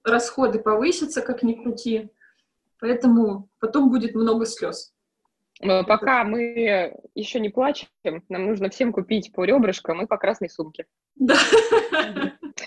расходы 0.03 0.59
повысятся, 0.59 1.21
как 1.21 1.43
ни 1.43 1.53
крути. 1.53 2.11
Поэтому 2.79 3.49
потом 3.59 3.91
будет 3.91 4.15
много 4.15 4.45
слез. 4.45 4.93
Пока 5.61 6.23
мы 6.23 6.95
еще 7.15 7.39
не 7.39 7.49
плачем, 7.49 7.87
нам 8.29 8.47
нужно 8.47 8.69
всем 8.69 8.91
купить 8.91 9.31
по 9.31 9.43
ребрышкам 9.43 10.01
и 10.01 10.07
по 10.07 10.17
красной 10.17 10.49
сумке. 10.49 10.85
Да. 11.15 11.35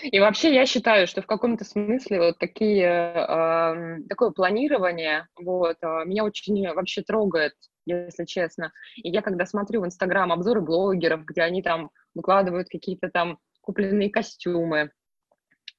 И 0.03 0.19
вообще 0.19 0.53
я 0.53 0.65
считаю, 0.65 1.07
что 1.07 1.21
в 1.21 1.25
каком-то 1.25 1.63
смысле 1.63 2.19
вот 2.19 2.37
такие, 2.37 2.85
э, 2.85 3.97
такое 4.09 4.31
планирование 4.31 5.27
вот, 5.39 5.77
э, 5.81 6.05
меня 6.05 6.23
очень 6.23 6.67
вообще 6.73 7.01
трогает, 7.01 7.53
если 7.85 8.25
честно. 8.25 8.71
И 8.97 9.09
я 9.09 9.21
когда 9.21 9.45
смотрю 9.45 9.81
в 9.81 9.85
Инстаграм 9.85 10.31
обзоры 10.31 10.61
блогеров, 10.61 11.25
где 11.25 11.41
они 11.41 11.61
там 11.61 11.89
выкладывают 12.13 12.67
какие-то 12.69 13.09
там 13.09 13.39
купленные 13.61 14.09
костюмы, 14.09 14.91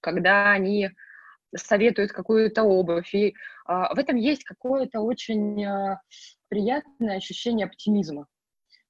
когда 0.00 0.50
они 0.50 0.90
советуют 1.54 2.12
какую-то 2.12 2.62
обувь. 2.64 3.14
И 3.14 3.34
а, 3.64 3.94
в 3.94 3.98
этом 3.98 4.16
есть 4.16 4.44
какое-то 4.44 5.00
очень 5.00 5.64
а, 5.64 6.00
приятное 6.48 7.16
ощущение 7.16 7.66
оптимизма. 7.66 8.26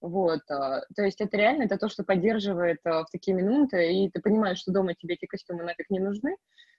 Вот, 0.01 0.41
а, 0.51 0.83
то 0.95 1.03
есть 1.03 1.21
это 1.21 1.37
реально 1.37 1.65
это 1.65 1.79
то, 1.79 1.89
что 1.89 2.05
поддерживает 2.05 2.79
а, 2.85 3.05
в 3.05 3.11
такие 3.11 3.35
минуты, 3.35 3.93
и 3.93 4.11
ты 4.11 4.21
понимаешь, 4.21 4.59
что 4.59 4.73
дома 4.73 4.95
тебе 4.95 5.15
эти 5.15 5.27
костюмы 5.27 5.65
нафиг 5.65 5.89
не 5.91 6.01
нужны. 6.01 6.37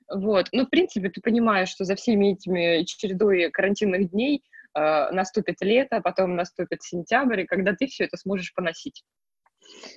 Вот, 0.10 0.48
ну, 0.52 0.66
в 0.66 0.70
принципе, 0.70 1.10
ты 1.10 1.20
понимаешь, 1.20 1.70
что 1.70 1.84
за 1.84 1.96
всеми 1.96 2.34
этими 2.34 2.84
чередой 2.86 3.50
карантинных 3.52 4.12
дней 4.12 4.44
а, 4.74 5.12
наступит 5.12 5.58
лето, 5.62 6.00
потом 6.02 6.36
наступит 6.36 6.84
сентябрь, 6.84 7.42
и 7.42 7.48
когда 7.48 7.74
ты 7.74 7.88
все 7.88 8.06
это 8.06 8.18
сможешь 8.18 8.54
поносить. 8.54 9.04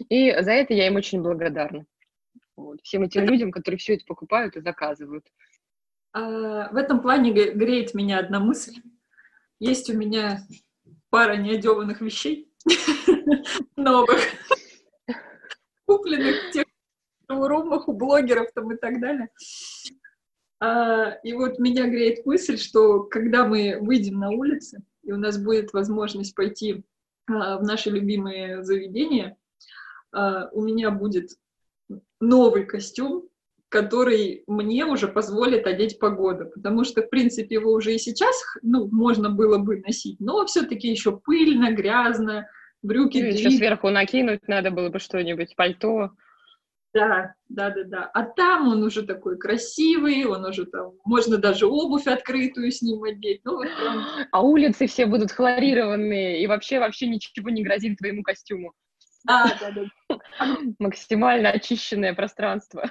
И 0.09 0.33
за 0.41 0.53
это 0.53 0.75
я 0.75 0.87
им 0.87 0.97
очень 0.97 1.23
благодарна. 1.23 1.85
Вот, 2.57 2.81
всем 2.83 3.03
этим 3.03 3.25
людям, 3.25 3.53
которые 3.53 3.79
все 3.79 3.95
это 3.95 4.05
покупают 4.07 4.57
и 4.57 4.61
заказывают. 4.61 5.27
А, 6.13 6.71
в 6.73 6.77
этом 6.77 7.01
плане 7.01 7.33
греет 7.33 7.95
меня 7.95 8.19
одна 8.19 8.41
мысль. 8.41 8.81
Есть 9.59 9.91
у 9.91 9.97
меня 9.97 10.41
пара 11.11 11.37
неодеванных 11.37 12.01
вещей 12.01 12.51
новых, 13.77 14.21
купленных 15.87 16.49
в 16.49 16.51
тех 16.53 16.65
шоурумах 17.29 17.89
у 17.89 17.93
блогеров 17.93 18.51
там 18.55 18.73
и 18.73 18.77
так 18.77 19.01
далее. 19.01 19.29
А, 20.61 21.11
и 21.23 21.33
вот 21.33 21.59
меня 21.59 21.87
греет 21.89 22.27
мысль, 22.27 22.59
что 22.59 23.03
когда 23.05 23.47
мы 23.47 23.79
выйдем 23.81 24.19
на 24.19 24.31
улицы, 24.31 24.83
и 25.03 25.13
у 25.13 25.17
нас 25.17 25.39
будет 25.39 25.73
возможность 25.73 26.35
пойти 26.35 26.85
а, 27.29 27.59
в 27.59 27.63
наши 27.63 27.91
любимые 27.91 28.63
заведения, 28.63 29.37
э, 30.13 30.49
у 30.53 30.63
меня 30.63 30.91
будет 30.91 31.31
новый 32.21 32.67
костюм, 32.67 33.29
который 33.71 34.43
мне 34.47 34.85
уже 34.85 35.09
позволит 35.09 35.67
одеть 35.67 35.99
погода, 35.99 36.45
потому 36.45 36.85
что, 36.85 37.03
в 37.03 37.09
принципе, 37.09 37.55
его 37.55 37.73
уже 37.73 37.95
и 37.95 37.99
сейчас, 37.99 38.37
ну, 38.63 38.89
можно 38.91 39.31
было 39.31 39.59
бы 39.59 39.81
носить, 39.81 40.19
но 40.21 40.45
все-таки 40.45 40.89
еще 40.89 41.17
пыльно, 41.17 41.73
грязно, 41.73 42.49
брюки 42.83 43.19
ну, 43.19 43.27
Еще 43.27 43.51
сверху 43.51 43.89
накинуть 43.91 44.47
надо 44.49 44.71
было 44.73 44.89
бы 44.89 44.99
что-нибудь, 44.99 45.55
пальто. 45.57 46.11
Да, 46.93 47.35
да, 47.49 47.71
да, 47.71 47.85
да. 47.85 48.11
А 48.13 48.25
там 48.25 48.67
он 48.67 48.83
уже 48.83 49.07
такой 49.07 49.39
красивый, 49.39 50.25
он 50.25 50.45
уже 50.45 50.67
там, 50.67 50.95
можно 51.05 51.39
даже 51.39 51.67
обувь 51.67 52.09
открытую 52.09 52.73
с 52.73 52.83
ним 52.83 53.05
одеть. 53.05 53.43
Ну, 53.45 53.59
вот 53.59 53.69
прям... 53.81 54.05
А 54.33 54.43
улицы 54.43 54.89
все 54.89 55.07
будут 55.07 55.31
хлорированные, 55.31 56.43
и 56.43 56.47
вообще, 56.49 56.81
вообще 56.81 57.07
ничего 57.07 57.51
не 57.51 57.63
грозит 57.63 57.99
твоему 57.99 58.25
костюму. 58.25 58.73
Да, 59.23 59.57
да, 59.61 59.71
да. 59.71 60.17
Максимально 60.81 61.51
очищенное 61.51 62.15
пространство. 62.15 62.91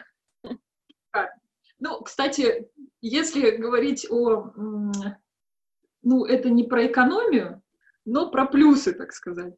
Ну, 1.80 2.02
кстати, 2.02 2.69
если 3.02 3.52
говорить 3.52 4.06
о... 4.10 4.54
Ну, 6.02 6.26
это 6.26 6.50
не 6.50 6.63
про 6.63 6.88
экономию, 6.88 7.62
но 8.06 8.32
про 8.32 8.45
плюсы, 8.45 8.93
так 8.93 9.12
сказать. 9.12 9.56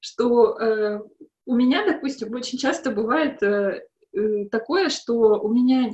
Что 0.00 0.58
э, 0.58 1.00
у 1.46 1.54
меня, 1.54 1.84
допустим, 1.86 2.34
очень 2.34 2.58
часто 2.58 2.90
бывает 2.90 3.42
э, 3.42 3.86
э, 4.12 4.44
такое, 4.50 4.90
что 4.90 5.40
у 5.40 5.52
меня... 5.52 5.90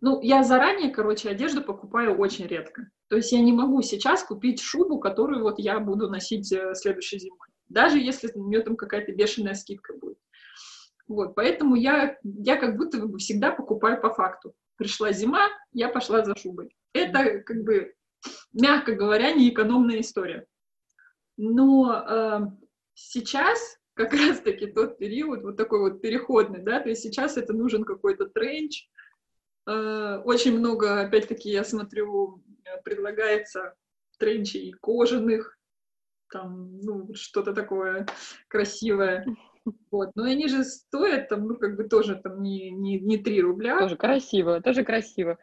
Ну, 0.00 0.20
я 0.20 0.44
заранее, 0.44 0.90
короче, 0.90 1.30
одежду 1.30 1.62
покупаю 1.62 2.18
очень 2.18 2.46
редко. 2.46 2.90
То 3.08 3.16
есть 3.16 3.32
я 3.32 3.40
не 3.40 3.52
могу 3.52 3.80
сейчас 3.80 4.22
купить 4.22 4.60
шубу, 4.60 4.98
которую 4.98 5.42
вот 5.42 5.58
я 5.58 5.80
буду 5.80 6.10
носить 6.10 6.52
э, 6.52 6.74
следующей 6.74 7.18
зимой. 7.18 7.48
Даже 7.68 7.98
если 7.98 8.30
у 8.34 8.46
нее 8.46 8.60
там 8.60 8.76
какая-то 8.76 9.12
бешеная 9.12 9.54
скидка 9.54 9.94
будет. 9.94 10.18
Вот, 11.06 11.34
поэтому 11.34 11.74
я, 11.74 12.18
я 12.22 12.56
как 12.56 12.76
будто 12.76 12.98
бы 13.06 13.18
всегда 13.18 13.52
покупаю 13.52 14.00
по 14.00 14.12
факту. 14.12 14.54
Пришла 14.76 15.12
зима, 15.12 15.48
я 15.72 15.88
пошла 15.88 16.24
за 16.24 16.34
шубой. 16.36 16.74
Это, 16.92 17.40
как 17.40 17.62
бы, 17.62 17.94
мягко 18.52 18.94
говоря, 18.94 19.32
неэкономная 19.32 20.00
история. 20.00 20.46
Но 21.36 21.92
э, 21.92 22.40
сейчас 22.94 23.78
как 23.94 24.12
раз-таки 24.12 24.66
тот 24.66 24.98
период, 24.98 25.42
вот 25.42 25.56
такой 25.56 25.80
вот 25.80 26.00
переходный, 26.00 26.62
да, 26.62 26.80
то 26.80 26.88
есть 26.88 27.02
сейчас 27.02 27.36
это 27.36 27.52
нужен 27.52 27.84
какой-то 27.84 28.26
тренч. 28.26 28.88
Э, 29.66 30.20
очень 30.24 30.58
много, 30.58 31.02
опять-таки, 31.02 31.50
я 31.50 31.64
смотрю, 31.64 32.42
предлагается 32.84 33.74
тренчей 34.18 34.72
кожаных, 34.72 35.58
там, 36.30 36.80
ну, 36.80 37.14
что-то 37.14 37.52
такое 37.52 38.06
красивое. 38.48 39.24
Вот. 39.90 40.10
Но 40.14 40.24
они 40.24 40.48
же 40.48 40.64
стоят 40.64 41.28
там, 41.28 41.46
ну, 41.46 41.56
как 41.56 41.76
бы 41.76 41.84
тоже 41.84 42.16
там 42.16 42.42
не, 42.42 42.70
не, 42.70 42.98
не 43.00 43.16
3 43.16 43.40
рубля. 43.40 43.78
Тоже 43.78 43.96
красиво, 43.96 44.60
тоже 44.60 44.84
красиво. 44.84 45.38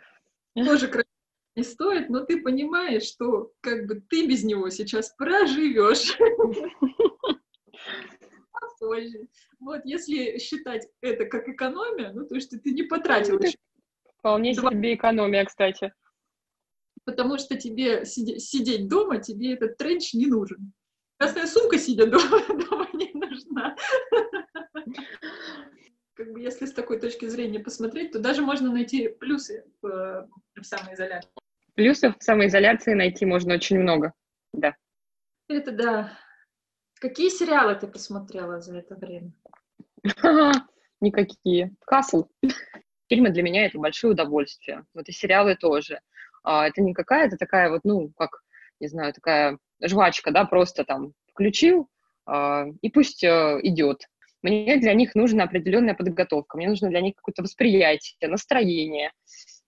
Тоже 0.55 0.88
красиво 0.88 1.12
не 1.55 1.63
стоит, 1.63 2.10
но 2.10 2.21
ты 2.21 2.41
понимаешь, 2.41 3.03
что 3.03 3.51
как 3.62 3.86
бы 3.86 4.01
ты 4.10 4.27
без 4.27 4.43
него 4.43 4.69
сейчас 4.69 5.13
проживешь. 5.17 6.17
Позже. 8.79 9.27
Вот, 9.60 9.81
если 9.86 10.39
считать 10.39 10.88
это 11.01 11.25
как 11.25 11.47
экономия, 11.47 12.12
ну, 12.13 12.25
то 12.25 12.34
есть 12.34 12.49
ты 12.49 12.71
не 12.71 12.81
потратил 12.81 13.39
еще. 13.39 13.55
Вполне 14.17 14.55
себе 14.55 14.95
экономия, 14.95 15.45
кстати. 15.45 15.93
Потому 17.03 17.38
что 17.38 17.55
тебе 17.55 18.05
сидеть 18.05 18.88
дома, 18.88 19.19
тебе 19.19 19.53
этот 19.53 19.77
тренч 19.77 20.15
не 20.15 20.25
нужен. 20.25 20.73
Красная 21.17 21.45
сумка, 21.45 21.77
сидя 21.77 22.07
дома, 22.07 22.39
нужна. 23.52 23.76
Как 26.14 26.34
бы 26.34 26.42
если 26.42 26.66
с 26.66 26.74
такой 26.74 27.00
точки 27.00 27.26
зрения 27.26 27.60
посмотреть, 27.60 28.12
то 28.12 28.20
даже 28.20 28.42
можно 28.42 28.72
найти 28.72 29.08
плюсы 29.08 29.66
в, 29.82 30.30
в 30.56 30.64
самоизоляции. 30.64 31.32
Плюсов 31.76 32.18
в 32.18 32.24
самоизоляции 32.24 32.94
найти 32.94 33.26
можно 33.26 33.56
очень 33.56 33.80
много, 33.80 34.14
да. 34.54 34.76
Это 35.48 35.72
да. 35.72 36.18
Какие 37.00 37.30
сериалы 37.30 37.76
ты 37.76 37.88
посмотрела 37.88 38.60
за 38.60 38.78
это 38.78 38.96
время? 38.96 39.32
Никакие. 41.02 41.74
Касл. 41.86 42.26
Фильмы 43.10 43.30
для 43.30 43.42
меня 43.42 43.66
это 43.66 43.80
большое 43.80 44.14
удовольствие. 44.14 44.86
Вот 44.94 45.08
и 45.10 45.12
сериалы 45.12 45.56
тоже. 45.56 46.02
А, 46.44 46.68
это 46.68 46.82
не 46.82 46.94
какая-то 46.94 47.38
такая 47.38 47.70
вот, 47.70 47.82
ну, 47.84 48.12
как, 48.16 48.44
не 48.80 48.88
знаю, 48.88 49.14
такая 49.14 49.58
жвачка, 49.82 50.32
да, 50.32 50.46
просто 50.46 50.84
там 50.84 51.14
включил, 51.32 51.90
и 52.82 52.89
пусть 52.89 53.24
э, 53.24 53.60
идет. 53.63 54.08
Мне 54.41 54.78
для 54.78 54.94
них 54.94 55.13
нужна 55.15 55.44
определенная 55.44 55.94
подготовка, 55.94 56.58
мне 56.58 56.67
нужно 56.67 56.89
для 56.89 57.02
них 57.02 57.15
какое-то 57.15 57.44
восприятие, 57.44 58.30
настроение. 58.30 59.12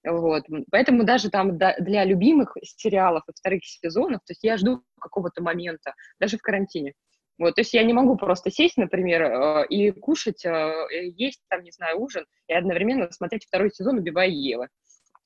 Вот. 0.06 0.44
Поэтому 0.72 1.04
даже 1.04 1.30
там 1.30 1.58
для 1.58 2.04
любимых 2.04 2.58
сериалов 2.64 3.24
и 3.28 3.34
вторых 3.34 3.64
сезонов, 3.64 4.22
то 4.26 4.32
есть 4.32 4.44
я 4.44 4.58
жду 4.58 4.84
какого-то 5.00 5.42
момента, 5.44 5.94
даже 6.20 6.38
в 6.38 6.42
карантине. 6.42 6.94
Вот, 7.40 7.56
то 7.56 7.62
есть 7.62 7.74
я 7.74 7.84
не 7.84 7.94
могу 7.94 8.16
просто 8.16 8.52
сесть, 8.52 8.78
например, 8.78 9.24
э, 9.24 9.68
и 9.68 9.92
кушать, 9.92 10.46
есть 10.46 11.42
там, 11.50 11.64
не 11.64 11.72
знаю, 11.72 12.00
ужин, 12.00 12.26
и 12.48 12.54
одновременно 12.54 13.12
смотреть 13.12 13.46
второй 13.46 13.72
сезон 13.72 13.98
«Убивая 13.98 14.28
Евы». 14.28 14.68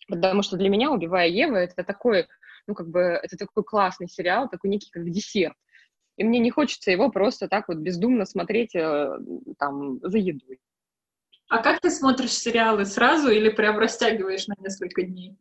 Потому 0.08 0.42
что 0.42 0.56
для 0.56 0.70
меня 0.70 0.90
«Убивая 0.90 1.28
Евы»— 1.28 1.58
это 1.58 1.84
такой 1.84 2.28
ну, 2.68 2.76
как 2.76 2.90
бы, 2.90 3.00
это 3.00 3.38
такой 3.38 3.64
классный 3.64 4.08
сериал, 4.08 4.50
такой 4.50 4.70
некий 4.70 4.90
как 4.92 5.10
десерт. 5.10 5.56
И 6.18 6.24
мне 6.24 6.40
не 6.40 6.50
хочется 6.52 6.92
его 6.92 7.10
просто 7.10 7.48
так 7.48 7.68
вот 7.68 7.78
бездумно 7.78 8.26
смотреть 8.26 8.76
э, 8.76 9.18
там 9.58 10.00
за 10.02 10.18
едой. 10.18 10.60
А 11.50 11.60
как 11.60 11.80
ты 11.80 11.90
смотришь 11.90 12.34
сериалы 12.34 12.86
сразу 12.86 13.30
или 13.30 13.50
прям 13.50 13.78
растягиваешь 13.78 14.48
на 14.48 14.56
несколько 14.60 15.04
дней? 15.04 15.38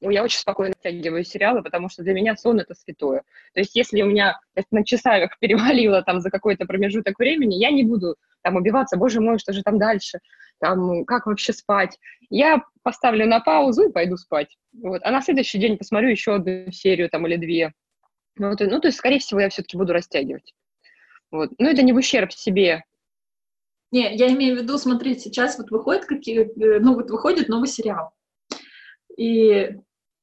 Ну, 0.00 0.10
я 0.10 0.22
очень 0.22 0.38
спокойно 0.38 0.74
растягиваю 0.74 1.24
сериалы, 1.24 1.62
потому 1.62 1.88
что 1.88 2.02
для 2.02 2.14
меня 2.14 2.36
сон— 2.36 2.58
это 2.60 2.74
святое. 2.74 3.22
То 3.52 3.60
есть 3.60 3.74
если 3.74 4.02
у 4.02 4.06
меня 4.06 4.38
на 4.70 4.84
часах 4.84 5.36
перевалило 5.40 6.02
там 6.02 6.20
за 6.20 6.30
какой-то 6.30 6.64
промежуток 6.64 7.18
времени, 7.18 7.56
я 7.56 7.70
не 7.70 7.84
буду 7.84 8.16
там 8.42 8.56
убиваться, 8.56 8.96
боже 8.96 9.20
мой, 9.20 9.38
что 9.38 9.52
же 9.52 9.62
там 9.62 9.78
дальше, 9.78 10.20
там, 10.60 11.04
как 11.04 11.26
вообще 11.26 11.52
спать. 11.52 11.98
Я 12.30 12.62
поставлю 12.82 13.26
на 13.26 13.40
паузу 13.40 13.88
и 13.88 13.92
пойду 13.92 14.16
спать. 14.16 14.56
Вот. 14.72 15.02
А 15.04 15.10
на 15.10 15.20
следующий 15.20 15.58
день 15.58 15.76
посмотрю 15.76 16.10
еще 16.10 16.36
одну 16.36 16.70
серию 16.70 17.08
там 17.10 17.26
или 17.26 17.36
две. 17.36 17.72
Вот. 18.36 18.60
Ну, 18.60 18.80
то 18.80 18.88
есть, 18.88 18.98
скорее 18.98 19.18
всего, 19.18 19.40
я 19.40 19.48
все-таки 19.48 19.76
буду 19.76 19.92
растягивать. 19.92 20.54
Вот. 21.30 21.50
Но 21.58 21.68
это 21.68 21.82
не 21.82 21.92
в 21.92 21.96
ущерб 21.96 22.32
себе. 22.32 22.84
Не, 23.90 24.14
я 24.16 24.28
имею 24.32 24.56
в 24.56 24.62
виду, 24.62 24.76
смотри, 24.78 25.16
сейчас 25.18 25.56
вот 25.58 25.70
выходит 25.70 26.06
какие, 26.06 26.40
э, 26.40 26.80
ну 26.80 26.94
вот 26.94 27.10
выходит 27.10 27.48
новый 27.48 27.68
сериал. 27.68 28.10
И 29.16 29.70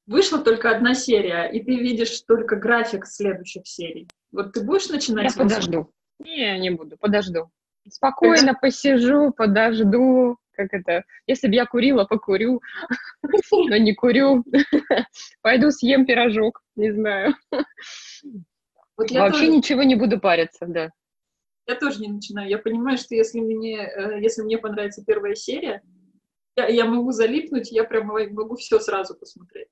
вышла 0.06 0.38
только 0.38 0.70
одна 0.70 0.94
серия, 0.94 1.46
и 1.46 1.62
ты 1.62 1.76
видишь 1.76 2.20
только 2.22 2.56
график 2.56 3.06
следующих 3.06 3.66
серий. 3.66 4.08
Вот 4.30 4.52
ты 4.52 4.62
будешь 4.62 4.88
начинать? 4.88 5.34
Я 5.34 5.42
подожду. 5.42 5.90
Не, 6.18 6.58
не 6.58 6.70
буду, 6.70 6.96
подожду. 6.98 7.50
Спокойно 7.88 8.54
посижу, 8.54 9.32
подожду. 9.32 10.36
Как 10.52 10.72
это? 10.72 11.04
Если 11.26 11.48
бы 11.48 11.54
я 11.54 11.66
курила, 11.66 12.04
покурю, 12.04 12.60
но 13.52 13.76
не 13.76 13.94
курю. 13.94 14.44
Пойду 15.42 15.70
съем 15.70 16.06
пирожок, 16.06 16.62
не 16.76 16.92
знаю. 16.92 17.34
Вот 18.96 19.10
Вообще 19.10 19.46
тоже... 19.46 19.48
ничего 19.48 19.82
не 19.82 19.96
буду 19.96 20.20
париться, 20.20 20.66
да. 20.66 20.90
Я 21.66 21.76
тоже 21.76 22.00
не 22.00 22.08
начинаю. 22.08 22.48
Я 22.48 22.58
понимаю, 22.58 22.98
что 22.98 23.14
если 23.14 23.40
мне, 23.40 23.78
э, 23.78 24.20
если 24.20 24.42
мне 24.42 24.58
понравится 24.58 25.04
первая 25.04 25.34
серия, 25.34 25.82
я, 26.56 26.66
я 26.66 26.84
могу 26.84 27.12
залипнуть, 27.12 27.72
я 27.72 27.84
прям 27.84 28.08
могу 28.08 28.56
все 28.56 28.78
сразу 28.78 29.14
посмотреть. 29.14 29.68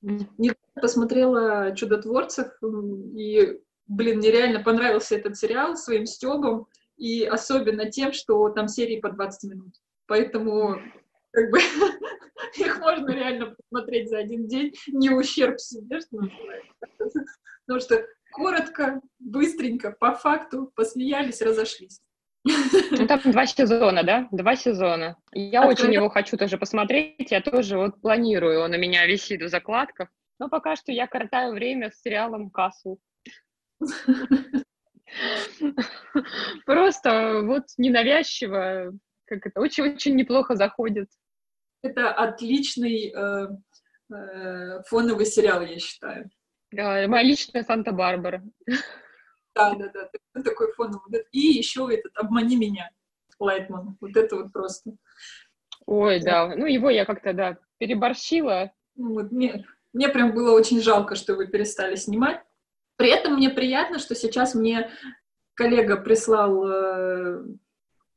Не 0.00 0.52
посмотрела 0.74 1.74
«Чудотворцев», 1.76 2.48
и, 3.14 3.60
блин, 3.86 4.18
мне 4.18 4.30
реально 4.30 4.60
понравился 4.60 5.14
этот 5.14 5.36
сериал 5.36 5.76
своим 5.76 6.06
стебом 6.06 6.66
и 6.96 7.24
особенно 7.24 7.90
тем, 7.90 8.12
что 8.12 8.48
там 8.48 8.68
серии 8.68 9.00
по 9.00 9.10
20 9.10 9.50
минут. 9.50 9.74
Поэтому 10.06 10.80
как 11.32 11.50
бы 11.50 11.58
их 12.56 12.78
можно 12.78 13.10
реально 13.10 13.54
посмотреть 13.56 14.08
за 14.08 14.18
один 14.18 14.46
день, 14.46 14.72
не 14.88 15.10
ущерб 15.10 15.58
себе, 15.60 16.00
что 16.00 16.16
называется. 16.16 17.24
Потому 17.66 17.80
что 17.80 18.06
коротко, 18.32 19.00
быстренько, 19.18 19.92
по 19.92 20.14
факту, 20.14 20.72
посмеялись, 20.74 21.42
разошлись. 21.42 22.00
Ну, 22.44 23.06
там 23.06 23.20
два 23.24 23.46
сезона, 23.46 24.02
да? 24.02 24.28
Два 24.32 24.56
сезона. 24.56 25.16
Я 25.32 25.62
а 25.62 25.68
очень 25.68 25.92
его 25.92 26.08
хочу 26.08 26.36
тоже 26.36 26.58
посмотреть. 26.58 27.30
Я 27.30 27.40
тоже 27.40 27.78
вот 27.78 28.00
планирую. 28.00 28.60
Он 28.60 28.72
у 28.72 28.78
меня 28.78 29.06
висит 29.06 29.42
в 29.42 29.48
закладках. 29.48 30.08
Но 30.40 30.48
пока 30.48 30.74
что 30.74 30.90
я 30.90 31.06
коротаю 31.06 31.52
время 31.52 31.92
с 31.92 32.00
сериалом 32.00 32.50
«Кассу». 32.50 32.98
Просто 36.66 37.42
вот 37.44 37.64
ненавязчиво, 37.76 38.92
как 39.32 39.46
это, 39.46 39.60
очень-очень 39.60 40.14
неплохо 40.16 40.56
заходит. 40.56 41.08
Это 41.82 42.12
отличный 42.12 43.12
э, 43.14 43.48
э, 44.12 44.82
фоновый 44.86 45.26
сериал, 45.26 45.62
я 45.62 45.78
считаю. 45.78 46.30
Да, 46.70 47.06
моя 47.08 47.22
личная 47.22 47.64
Санта-Барбара. 47.64 48.42
Да, 49.54 49.74
да, 49.74 49.92
да, 49.92 50.42
такой 50.42 50.72
фоновый. 50.72 51.26
И 51.32 51.40
еще 51.40 51.88
этот 51.92 52.16
«Обмани 52.16 52.56
меня». 52.56 52.90
Лайтман. 53.38 53.96
Вот 54.00 54.16
это 54.16 54.36
вот 54.36 54.52
просто. 54.52 54.92
Ой, 55.86 56.20
да. 56.20 56.54
Ну, 56.54 56.66
его 56.66 56.90
я 56.90 57.04
как-то, 57.04 57.32
да, 57.32 57.58
переборщила. 57.78 58.72
Ну, 58.94 59.14
вот 59.14 59.32
мне, 59.32 59.66
мне 59.92 60.08
прям 60.08 60.32
было 60.32 60.52
очень 60.52 60.80
жалко, 60.80 61.16
что 61.16 61.34
вы 61.34 61.48
перестали 61.48 61.96
снимать. 61.96 62.40
При 62.96 63.10
этом 63.10 63.34
мне 63.34 63.50
приятно, 63.50 63.98
что 63.98 64.14
сейчас 64.14 64.54
мне 64.54 64.90
коллега 65.54 65.96
прислал 65.96 66.64
э, 66.66 67.44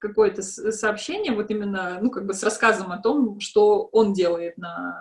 какое-то 0.07 0.41
сообщение, 0.41 1.33
вот 1.33 1.49
именно, 1.49 1.99
ну, 2.01 2.09
как 2.09 2.25
бы 2.25 2.33
с 2.33 2.43
рассказом 2.43 2.91
о 2.91 3.01
том, 3.01 3.39
что 3.39 3.89
он 3.91 4.13
делает 4.13 4.57
на... 4.57 4.99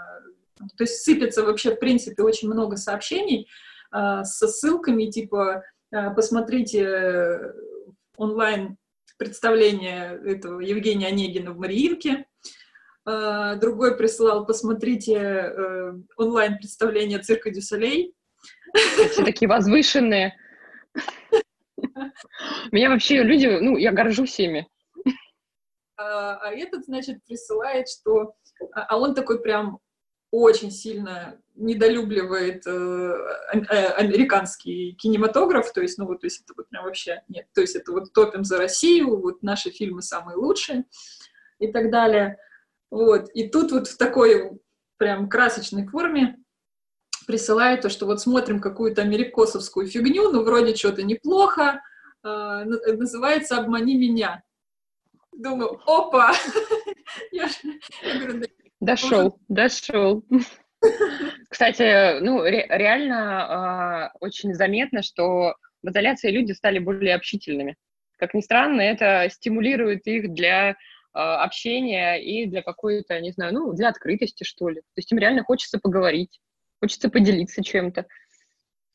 То 0.77 0.85
есть 0.85 1.03
сыпется 1.03 1.43
вообще, 1.43 1.75
в 1.75 1.79
принципе, 1.79 2.23
очень 2.23 2.49
много 2.49 2.77
сообщений 2.77 3.49
э, 3.93 4.25
со 4.25 4.49
ссылками, 4.49 5.07
типа, 5.07 5.63
э, 5.93 6.15
посмотрите 6.15 7.53
онлайн 8.17 8.77
представление 9.17 10.21
этого 10.25 10.61
Евгения 10.61 11.09
Онегина 11.09 11.53
в 11.53 11.59
Мариинке, 11.59 12.27
э, 13.07 13.57
другой 13.61 13.97
прислал, 13.97 14.47
посмотрите 14.47 15.15
э, 15.15 15.93
онлайн 16.17 16.57
представление 16.59 17.19
цирка 17.19 17.51
Дюсалей. 17.51 18.15
Все 19.11 19.25
такие 19.25 19.49
возвышенные. 19.49 20.37
Меня 22.73 22.91
вообще 22.91 23.23
люди, 23.23 23.47
ну, 23.47 23.77
я 23.77 23.93
горжусь 23.93 24.39
ими. 24.41 24.67
А, 25.97 26.37
а 26.37 26.51
этот, 26.53 26.85
значит, 26.85 27.25
присылает, 27.25 27.89
что... 27.89 28.35
А, 28.73 28.83
а 28.83 28.99
он 28.99 29.15
такой 29.15 29.41
прям 29.41 29.81
очень 30.31 30.73
сильно 30.73 31.41
недолюбливает 31.55 32.67
э, 32.67 32.71
э, 32.71 33.87
американский 33.93 34.97
кинематограф, 34.99 35.73
то 35.73 35.81
есть, 35.81 35.97
ну 35.97 36.07
вот, 36.07 36.23
то 36.23 36.27
есть 36.27 36.43
это 36.43 36.55
вот 36.57 36.69
прям 36.69 36.85
вообще 36.85 37.23
нет, 37.29 37.47
то 37.55 37.61
есть 37.61 37.77
это 37.77 37.93
вот 37.93 38.13
топим 38.13 38.43
за 38.43 38.59
Россию, 38.59 39.21
вот 39.21 39.45
наши 39.45 39.71
фильмы 39.71 40.03
самые 40.03 40.37
лучшие 40.37 40.87
и 41.61 41.71
так 41.71 41.93
далее, 41.93 42.39
вот, 42.91 43.29
и 43.33 43.49
тут 43.49 43.71
вот 43.71 43.87
в 43.87 43.97
такой 43.97 44.59
прям 44.97 45.29
красочной 45.29 45.87
форме 45.87 46.39
присылает 47.29 47.83
то, 47.83 47.89
что 47.89 48.07
вот 48.07 48.21
смотрим 48.21 48.61
какую-то 48.61 49.03
америкосовскую 49.03 49.87
фигню, 49.87 50.33
ну 50.33 50.43
вроде 50.43 50.75
что-то 50.75 51.05
неплохо, 51.05 51.81
э, 52.25 52.29
называется 52.65 53.59
«Обмани 53.59 53.97
меня». 53.97 54.43
Думаю, 55.37 55.81
опа! 55.87 56.33
Дошел, 58.81 59.39
дошел. 59.49 60.25
Кстати, 61.49 62.21
ну, 62.21 62.43
ре- 62.43 62.67
реально 62.69 64.11
э, 64.13 64.19
очень 64.21 64.55
заметно, 64.55 65.03
что 65.03 65.55
в 65.83 65.89
изоляции 65.89 66.31
люди 66.31 66.53
стали 66.53 66.79
более 66.79 67.15
общительными. 67.15 67.77
Как 68.19 68.35
ни 68.35 68.41
странно, 68.41 68.81
это 68.83 69.29
стимулирует 69.31 70.07
их 70.07 70.33
для 70.33 70.71
э, 70.71 70.75
общения 71.15 72.17
и 72.17 72.47
для 72.47 72.63
какой-то, 72.63 73.19
не 73.21 73.33
знаю, 73.33 73.55
ну, 73.55 73.73
для 73.73 73.89
открытости, 73.89 74.45
что 74.45 74.69
ли. 74.69 74.81
То 74.81 74.99
есть 74.99 75.11
им 75.13 75.19
реально 75.19 75.45
хочется 75.45 75.79
поговорить, 75.79 76.41
хочется 76.81 77.09
поделиться 77.09 77.63
чем-то. 77.63 78.07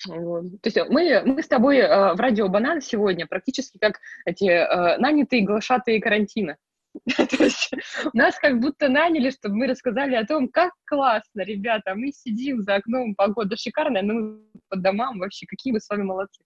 Вот. 0.07 0.43
То 0.61 0.67
есть 0.69 0.77
мы, 0.89 1.21
мы 1.25 1.43
с 1.43 1.47
тобой 1.47 1.77
э, 1.77 2.13
в 2.13 2.19
радио 2.19 2.47
«Банан» 2.47 2.81
сегодня 2.81 3.27
практически 3.27 3.77
как 3.77 3.99
эти 4.25 4.45
э, 4.45 4.97
нанятые 4.97 5.43
глашатые 5.43 6.01
карантина. 6.01 6.57
То 7.15 7.43
есть 7.43 7.71
нас 8.13 8.39
как 8.39 8.59
будто 8.59 8.87
наняли, 8.87 9.29
чтобы 9.29 9.55
мы 9.55 9.67
рассказали 9.67 10.15
о 10.15 10.25
том, 10.25 10.47
как 10.47 10.71
классно, 10.85 11.41
ребята, 11.41 11.95
мы 11.95 12.11
сидим 12.11 12.61
за 12.61 12.75
окном, 12.75 13.15
погода 13.15 13.57
шикарная, 13.57 14.01
мы 14.01 14.41
по 14.69 14.77
домам 14.77 15.19
вообще, 15.19 15.45
какие 15.45 15.73
мы 15.73 15.79
с 15.81 15.89
вами 15.89 16.03
молодцы. 16.03 16.43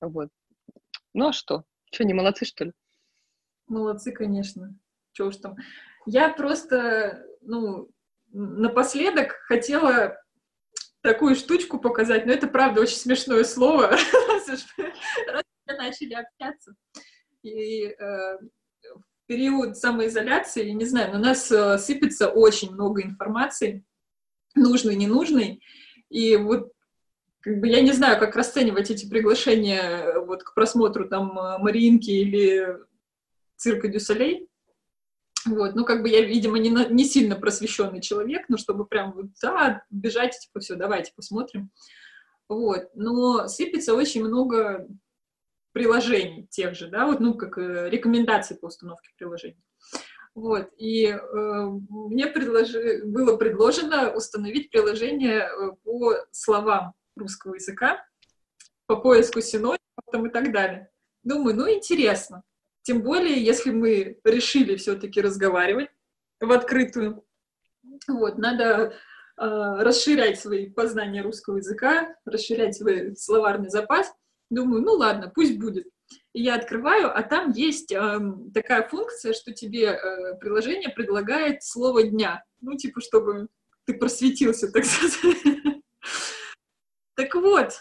Вот. 0.00 0.28
Ну 1.14 1.28
а 1.28 1.32
что? 1.32 1.64
Что, 1.92 2.04
не 2.04 2.14
молодцы, 2.14 2.44
что 2.44 2.64
ли? 2.66 2.72
Молодцы, 3.66 4.12
конечно. 4.12 4.74
Чего 5.12 5.28
уж 5.28 5.36
там. 5.36 5.56
Я 6.06 6.30
просто, 6.30 7.22
ну, 7.42 7.90
напоследок 8.32 9.32
хотела 9.46 10.16
такую 11.02 11.34
штучку 11.34 11.78
показать, 11.78 12.26
но 12.26 12.32
это, 12.32 12.46
правда, 12.46 12.80
очень 12.80 12.96
смешное 12.96 13.44
слово, 13.44 13.90
раз 14.48 14.66
мы 15.66 15.74
начали 15.74 16.14
общаться. 16.14 16.74
И 17.42 17.84
э, 17.84 18.38
период 19.26 19.76
самоизоляции, 19.76 20.70
не 20.70 20.84
знаю, 20.84 21.12
на 21.12 21.18
нас 21.18 21.50
э, 21.52 21.78
сыпется 21.78 22.28
очень 22.28 22.72
много 22.72 23.02
информации, 23.02 23.84
нужной, 24.54 24.96
ненужной, 24.96 25.62
и 26.08 26.36
вот 26.36 26.72
как 27.40 27.60
бы 27.60 27.68
я 27.68 27.80
не 27.80 27.92
знаю, 27.92 28.18
как 28.18 28.34
расценивать 28.34 28.90
эти 28.90 29.08
приглашения 29.08 29.82
э, 29.82 30.20
вот 30.20 30.42
к 30.42 30.54
просмотру 30.54 31.08
там 31.08 31.32
Мариинки 31.60 32.10
или 32.10 32.78
цирка 33.56 33.88
Дюсалей. 33.88 34.47
Вот, 35.48 35.74
ну, 35.74 35.84
как 35.84 36.02
бы 36.02 36.08
я, 36.08 36.24
видимо, 36.24 36.58
не, 36.58 36.70
не 36.70 37.04
сильно 37.04 37.36
просвещенный 37.36 38.00
человек, 38.00 38.48
но 38.48 38.56
чтобы 38.56 38.86
прям 38.86 39.12
вот, 39.12 39.26
да, 39.42 39.82
бежать, 39.90 40.38
типа, 40.38 40.60
все, 40.60 40.74
давайте 40.74 41.12
посмотрим. 41.14 41.70
Вот, 42.48 42.88
но 42.94 43.46
сыпется 43.48 43.94
очень 43.94 44.24
много 44.24 44.86
приложений 45.72 46.48
тех 46.50 46.74
же, 46.74 46.88
да, 46.88 47.06
вот, 47.06 47.20
ну, 47.20 47.34
как 47.34 47.58
э, 47.58 47.88
рекомендации 47.90 48.54
по 48.54 48.66
установке 48.66 49.10
приложений. 49.16 49.62
Вот, 50.34 50.68
и 50.76 51.06
э, 51.06 51.18
мне 51.88 52.26
предложи, 52.26 53.02
было 53.04 53.36
предложено 53.36 54.12
установить 54.12 54.70
приложение 54.70 55.40
э, 55.40 55.72
по 55.84 56.14
словам 56.30 56.94
русского 57.16 57.54
языка, 57.54 58.04
по 58.86 58.96
поиску 58.96 59.40
синонимов 59.40 59.78
там, 60.10 60.26
и 60.26 60.30
так 60.30 60.52
далее. 60.52 60.90
Думаю, 61.22 61.56
ну, 61.56 61.70
интересно. 61.70 62.42
Тем 62.88 63.02
более, 63.02 63.44
если 63.44 63.70
мы 63.70 64.18
решили 64.24 64.76
все-таки 64.76 65.20
разговаривать 65.20 65.90
в 66.40 66.50
открытую, 66.50 67.22
вот, 68.08 68.38
надо 68.38 68.64
э, 68.64 68.92
расширять 69.36 70.40
свои 70.40 70.70
познания 70.70 71.20
русского 71.20 71.58
языка, 71.58 72.16
расширять 72.24 72.76
свой 72.76 73.14
словарный 73.14 73.68
запас— 73.68 74.12
Думаю, 74.50 74.82
ну 74.82 74.92
ладно, 74.92 75.30
пусть 75.34 75.58
будет. 75.58 75.86
И 76.32 76.42
я 76.42 76.54
открываю, 76.54 77.14
а 77.14 77.22
там 77.22 77.52
есть 77.52 77.92
э, 77.92 78.18
такая 78.54 78.88
функция, 78.88 79.34
что 79.34 79.52
тебе 79.52 79.88
э, 79.88 80.36
приложение 80.40 80.88
предлагает 80.88 81.62
слово 81.62 82.04
дня. 82.04 82.42
Ну, 82.60 82.74
типа, 82.76 83.00
чтобы 83.00 83.48
ты 83.84 83.94
просветился, 83.94 84.72
так 84.72 84.84
сказать. 84.84 85.82
Так 87.14 87.34
вот, 87.34 87.72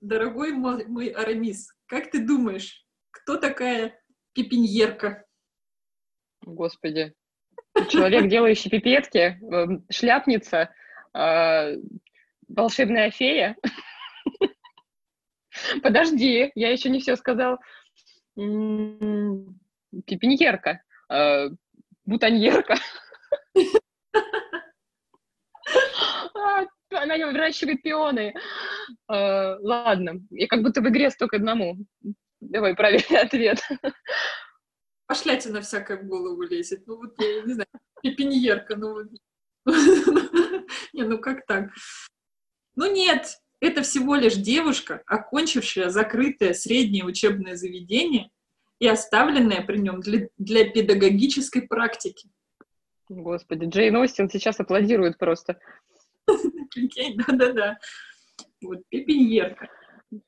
дорогой 0.00 0.52
мой, 0.52 1.08
Арамис, 1.10 1.72
как 1.86 2.10
ты 2.10 2.24
думаешь, 2.26 2.84
кто 3.28 3.36
такая 3.36 4.00
пепеньерка? 4.32 5.26
Господи. 6.40 7.12
Человек, 7.90 8.26
делающий 8.30 8.70
пипетки, 8.70 9.38
эм, 9.42 9.84
шляпница, 9.90 10.72
э, 11.12 11.76
волшебная 12.48 13.10
фея. 13.10 13.54
Подожди, 15.82 16.50
я 16.54 16.70
еще 16.70 16.88
не 16.88 17.00
все 17.00 17.16
сказал. 17.16 17.58
Пепеньерка, 20.06 20.82
э, 21.10 21.50
бутоньерка. 22.06 22.76
А, 26.34 26.64
она 26.92 27.14
выращивает 27.26 27.82
пионы. 27.82 28.32
Ладно, 29.06 30.22
я 30.30 30.46
как 30.46 30.62
будто 30.62 30.80
в 30.80 30.88
игре 30.88 31.10
столько 31.10 31.36
одному. 31.36 31.76
Давай, 32.40 32.74
правильный 32.74 33.20
ответ. 33.22 33.60
Пошлятина 35.06 35.60
всякая 35.62 35.98
в 35.98 36.06
голову 36.06 36.42
лезет. 36.42 36.86
Ну 36.86 36.96
вот, 36.96 37.14
я 37.18 37.42
не 37.42 37.54
знаю, 37.54 37.68
пепеньерка, 38.02 38.76
ну 38.76 38.92
вот. 38.92 39.06
Не, 40.92 41.04
ну 41.04 41.18
как 41.18 41.46
так? 41.46 41.70
Ну 42.76 42.92
нет, 42.92 43.38
это 43.60 43.82
всего 43.82 44.14
лишь 44.14 44.34
девушка, 44.34 45.02
окончившая 45.06 45.90
закрытое 45.90 46.52
среднее 46.52 47.04
учебное 47.04 47.56
заведение 47.56 48.30
и 48.78 48.86
оставленная 48.86 49.62
при 49.62 49.78
нем 49.78 50.00
для, 50.00 50.28
для 50.36 50.70
педагогической 50.70 51.62
практики. 51.62 52.30
Господи, 53.08 53.64
Джейн 53.64 53.96
Остин 53.96 54.28
сейчас 54.30 54.60
аплодирует 54.60 55.18
просто. 55.18 55.58
Прикинь, 56.26 57.16
да-да-да. 57.16 57.78
Вот, 58.60 58.82
пепеньерка. 58.90 59.68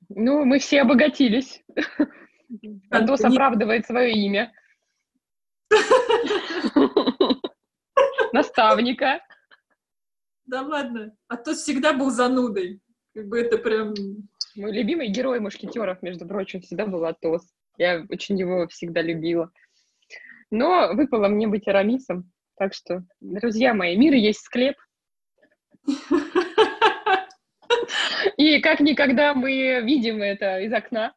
Ну, 0.09 0.45
мы 0.45 0.59
все 0.59 0.83
обогатились. 0.83 1.63
Антос 2.91 3.23
оправдывает 3.23 3.87
свое 3.87 4.13
имя. 4.13 4.53
Наставника. 8.33 9.21
Да 10.45 10.63
ладно, 10.63 11.15
а 11.29 11.37
то 11.37 11.55
всегда 11.55 11.93
был 11.93 12.11
занудой. 12.11 12.81
Как 13.15 13.29
бы 13.29 13.41
это 13.41 13.59
прям... 13.59 13.95
Мой 14.57 14.73
любимый 14.73 15.09
герой 15.09 15.39
мушкетеров, 15.39 16.03
между 16.03 16.27
прочим, 16.27 16.61
всегда 16.61 16.87
был 16.87 17.05
Атос. 17.05 17.49
Я 17.79 18.05
очень 18.09 18.39
его 18.39 18.67
всегда 18.67 19.01
любила. 19.01 19.53
Но 20.51 20.93
выпало 20.93 21.29
мне 21.29 21.47
быть 21.47 21.69
арамисом. 21.69 22.33
Так 22.57 22.75
что, 22.75 23.05
друзья 23.21 23.75
мои, 23.75 23.97
мир 23.97 24.15
есть 24.15 24.41
склеп. 24.41 24.77
И 28.41 28.59
как 28.61 28.81
никогда 28.81 29.35
мы 29.35 29.83
видим 29.83 30.23
это 30.23 30.61
из 30.61 30.73
окна. 30.73 31.15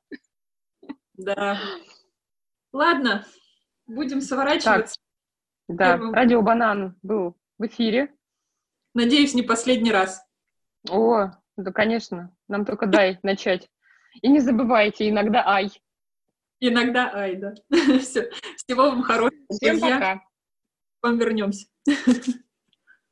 Да. 1.14 1.58
Ладно, 2.74 3.26
Будем 3.88 4.20
сворачиваться. 4.20 4.98
Так, 5.70 5.78
да, 5.78 5.94
Первым... 5.94 6.14
радио 6.14 6.42
Банан 6.42 6.98
был 7.02 7.38
в 7.58 7.66
эфире. 7.68 8.14
Надеюсь, 8.94 9.34
не 9.36 9.42
последний 9.42 9.94
раз. 9.94 10.22
О, 10.90 11.32
да, 11.56 11.72
конечно. 11.72 12.36
Нам 12.50 12.66
только 12.66 12.88
дай 12.88 13.20
начать. 13.24 13.70
И 14.22 14.28
не 14.28 14.42
забывайте, 14.42 15.10
иногда 15.10 15.48
ай. 15.48 15.72
Иногда 16.60 17.10
ай, 17.14 17.38
да. 17.38 17.54
Все. 18.00 18.30
Всего 18.58 18.90
вам 18.90 19.02
хорошего, 19.02 19.46
Всем 19.50 19.80
друзья. 19.80 19.96
пока. 19.96 20.16
К 20.18 21.04
вам 21.04 21.20
вернемся. 21.20 21.68